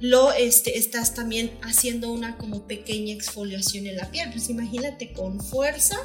lo 0.00 0.32
este, 0.32 0.78
estás 0.78 1.14
también 1.14 1.50
haciendo 1.62 2.12
una 2.12 2.36
como 2.36 2.66
pequeña 2.66 3.12
exfoliación 3.14 3.86
en 3.86 3.96
la 3.96 4.10
piel. 4.10 4.30
Pues 4.30 4.48
imagínate 4.48 5.12
con 5.12 5.40
fuerza, 5.40 5.96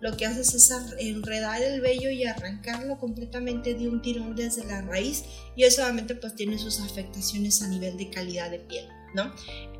lo 0.00 0.16
que 0.16 0.26
haces 0.26 0.54
es 0.54 0.70
enredar 0.98 1.62
el 1.62 1.80
vello 1.80 2.10
y 2.10 2.24
arrancarlo 2.24 2.98
completamente 2.98 3.74
de 3.74 3.88
un 3.88 4.02
tirón 4.02 4.34
desde 4.34 4.64
la 4.64 4.82
raíz 4.82 5.24
y 5.56 5.64
eso 5.64 5.82
obviamente 5.82 6.14
pues 6.14 6.34
tiene 6.34 6.58
sus 6.58 6.80
afectaciones 6.80 7.62
a 7.62 7.68
nivel 7.68 7.96
de 7.96 8.10
calidad 8.10 8.50
de 8.50 8.58
piel. 8.58 8.86
¿No? 9.14 9.32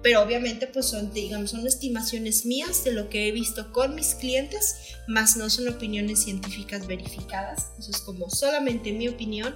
Pero 0.02 0.22
obviamente 0.22 0.66
pues 0.66 0.86
son, 0.86 1.12
digamos, 1.12 1.50
son 1.50 1.66
estimaciones 1.66 2.44
mías 2.44 2.84
de 2.84 2.92
lo 2.92 3.08
que 3.08 3.26
he 3.26 3.32
visto 3.32 3.72
con 3.72 3.94
mis 3.94 4.14
clientes, 4.14 4.96
más 5.06 5.36
no 5.36 5.48
son 5.48 5.68
opiniones 5.68 6.22
científicas 6.22 6.86
verificadas. 6.86 7.68
Eso 7.78 7.90
es 7.90 7.98
como 7.98 8.28
solamente 8.28 8.92
mi 8.92 9.08
opinión 9.08 9.54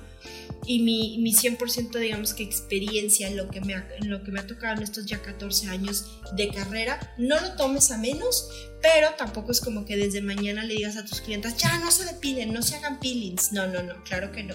y 0.66 0.80
mi, 0.80 1.18
mi 1.18 1.34
100% 1.34 1.98
digamos 1.98 2.34
que 2.34 2.42
experiencia 2.42 3.28
en 3.28 3.36
lo 3.36 3.48
que, 3.48 3.60
me 3.60 3.74
ha, 3.74 3.86
en 4.00 4.10
lo 4.10 4.22
que 4.22 4.30
me 4.30 4.40
ha 4.40 4.46
tocado 4.46 4.76
en 4.76 4.82
estos 4.82 5.06
ya 5.06 5.20
14 5.20 5.68
años 5.68 6.06
de 6.34 6.48
carrera. 6.48 7.14
No 7.18 7.38
lo 7.40 7.52
tomes 7.52 7.90
a 7.90 7.98
menos, 7.98 8.48
pero 8.80 9.08
tampoco 9.18 9.52
es 9.52 9.60
como 9.60 9.84
que 9.84 9.96
desde 9.96 10.22
mañana 10.22 10.64
le 10.64 10.74
digas 10.74 10.96
a 10.96 11.04
tus 11.04 11.20
clientes, 11.20 11.56
ya 11.58 11.78
no 11.78 11.90
se 11.90 12.06
depilen, 12.06 12.54
no 12.54 12.62
se 12.62 12.76
hagan 12.76 13.00
peelings. 13.00 13.52
No, 13.52 13.66
no, 13.66 13.82
no, 13.82 14.02
claro 14.04 14.32
que 14.32 14.44
no 14.44 14.54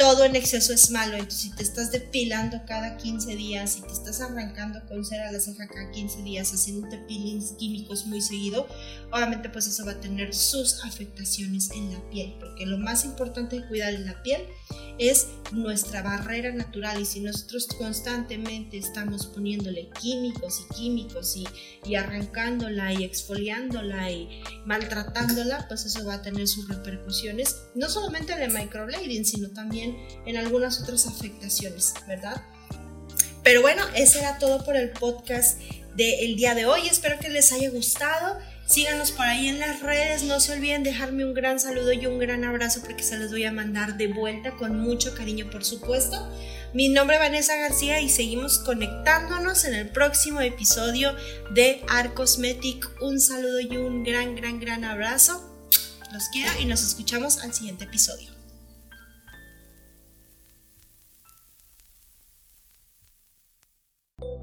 todo 0.00 0.24
en 0.24 0.34
exceso 0.34 0.72
es 0.72 0.90
malo. 0.90 1.12
Entonces, 1.12 1.40
si 1.42 1.50
te 1.50 1.62
estás 1.62 1.92
depilando 1.92 2.64
cada 2.64 2.96
15 2.96 3.36
días, 3.36 3.74
si 3.74 3.82
te 3.82 3.92
estás 3.92 4.22
arrancando 4.22 4.80
con 4.88 5.04
cera 5.04 5.30
la 5.30 5.38
ceja 5.38 5.68
cada 5.68 5.90
15 5.90 6.22
días, 6.22 6.54
haciéndote 6.54 6.96
peelings 7.06 7.52
químicos 7.58 8.06
muy 8.06 8.22
seguido, 8.22 8.66
obviamente 9.12 9.50
pues 9.50 9.66
eso 9.66 9.84
va 9.84 9.92
a 9.92 10.00
tener 10.00 10.34
sus 10.34 10.82
afectaciones 10.86 11.70
en 11.72 11.92
la 11.92 12.00
piel, 12.08 12.34
porque 12.40 12.64
lo 12.64 12.78
más 12.78 13.04
importante 13.04 13.60
de 13.60 13.68
cuidar 13.68 13.92
en 13.92 14.06
la 14.06 14.22
piel 14.22 14.40
es 15.00 15.28
nuestra 15.52 16.02
barrera 16.02 16.52
natural 16.52 17.00
y 17.00 17.06
si 17.06 17.20
nosotros 17.20 17.66
constantemente 17.78 18.76
estamos 18.76 19.26
poniéndole 19.26 19.88
químicos 19.98 20.60
y 20.60 20.74
químicos 20.74 21.36
y, 21.36 21.48
y 21.84 21.94
arrancándola 21.94 22.92
y 22.92 23.04
exfoliándola 23.04 24.10
y 24.10 24.42
maltratándola, 24.66 25.66
pues 25.68 25.86
eso 25.86 26.04
va 26.04 26.14
a 26.14 26.22
tener 26.22 26.46
sus 26.46 26.68
repercusiones, 26.68 27.62
no 27.74 27.88
solamente 27.88 28.34
en 28.34 28.42
el 28.42 28.52
microblading, 28.52 29.24
sino 29.24 29.48
también 29.48 29.96
en 30.26 30.36
algunas 30.36 30.82
otras 30.82 31.06
afectaciones, 31.06 31.94
¿verdad? 32.06 32.44
Pero 33.42 33.62
bueno, 33.62 33.82
ese 33.94 34.18
era 34.18 34.38
todo 34.38 34.62
por 34.64 34.76
el 34.76 34.90
podcast 34.90 35.58
del 35.96 36.36
día 36.36 36.54
de 36.54 36.66
hoy. 36.66 36.86
Espero 36.88 37.18
que 37.18 37.30
les 37.30 37.52
haya 37.52 37.70
gustado. 37.70 38.38
Síganos 38.70 39.10
por 39.10 39.26
ahí 39.26 39.48
en 39.48 39.58
las 39.58 39.80
redes. 39.80 40.22
No 40.22 40.38
se 40.38 40.52
olviden 40.52 40.84
dejarme 40.84 41.24
un 41.24 41.34
gran 41.34 41.58
saludo 41.58 41.92
y 41.92 42.06
un 42.06 42.20
gran 42.20 42.44
abrazo 42.44 42.80
porque 42.86 43.02
se 43.02 43.18
los 43.18 43.32
voy 43.32 43.42
a 43.42 43.50
mandar 43.50 43.96
de 43.96 44.06
vuelta 44.06 44.52
con 44.52 44.78
mucho 44.78 45.12
cariño, 45.12 45.50
por 45.50 45.64
supuesto. 45.64 46.16
Mi 46.72 46.88
nombre 46.88 47.16
es 47.16 47.20
Vanessa 47.20 47.56
García 47.56 48.00
y 48.00 48.08
seguimos 48.08 48.60
conectándonos 48.60 49.64
en 49.64 49.74
el 49.74 49.88
próximo 49.88 50.40
episodio 50.40 51.16
de 51.52 51.82
Art 51.88 52.14
Cosmetic. 52.14 52.88
Un 53.02 53.18
saludo 53.18 53.58
y 53.58 53.76
un 53.76 54.04
gran, 54.04 54.36
gran, 54.36 54.60
gran 54.60 54.84
abrazo. 54.84 55.68
Los 56.12 56.28
quiero 56.28 56.52
y 56.60 56.64
nos 56.64 56.84
escuchamos 56.84 57.38
al 57.38 57.52
siguiente 57.52 57.86
episodio. 57.86 58.30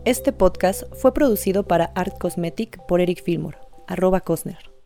Este 0.03 0.33
podcast 0.33 0.83
fue 0.99 1.13
producido 1.13 1.65
para 1.65 1.85
Art 1.95 2.17
Cosmetic 2.17 2.77
por 2.87 2.99
Eric 2.99 3.23
Fillmore 3.23 3.66
arroba 3.87 4.21
Cosner. 4.21 4.76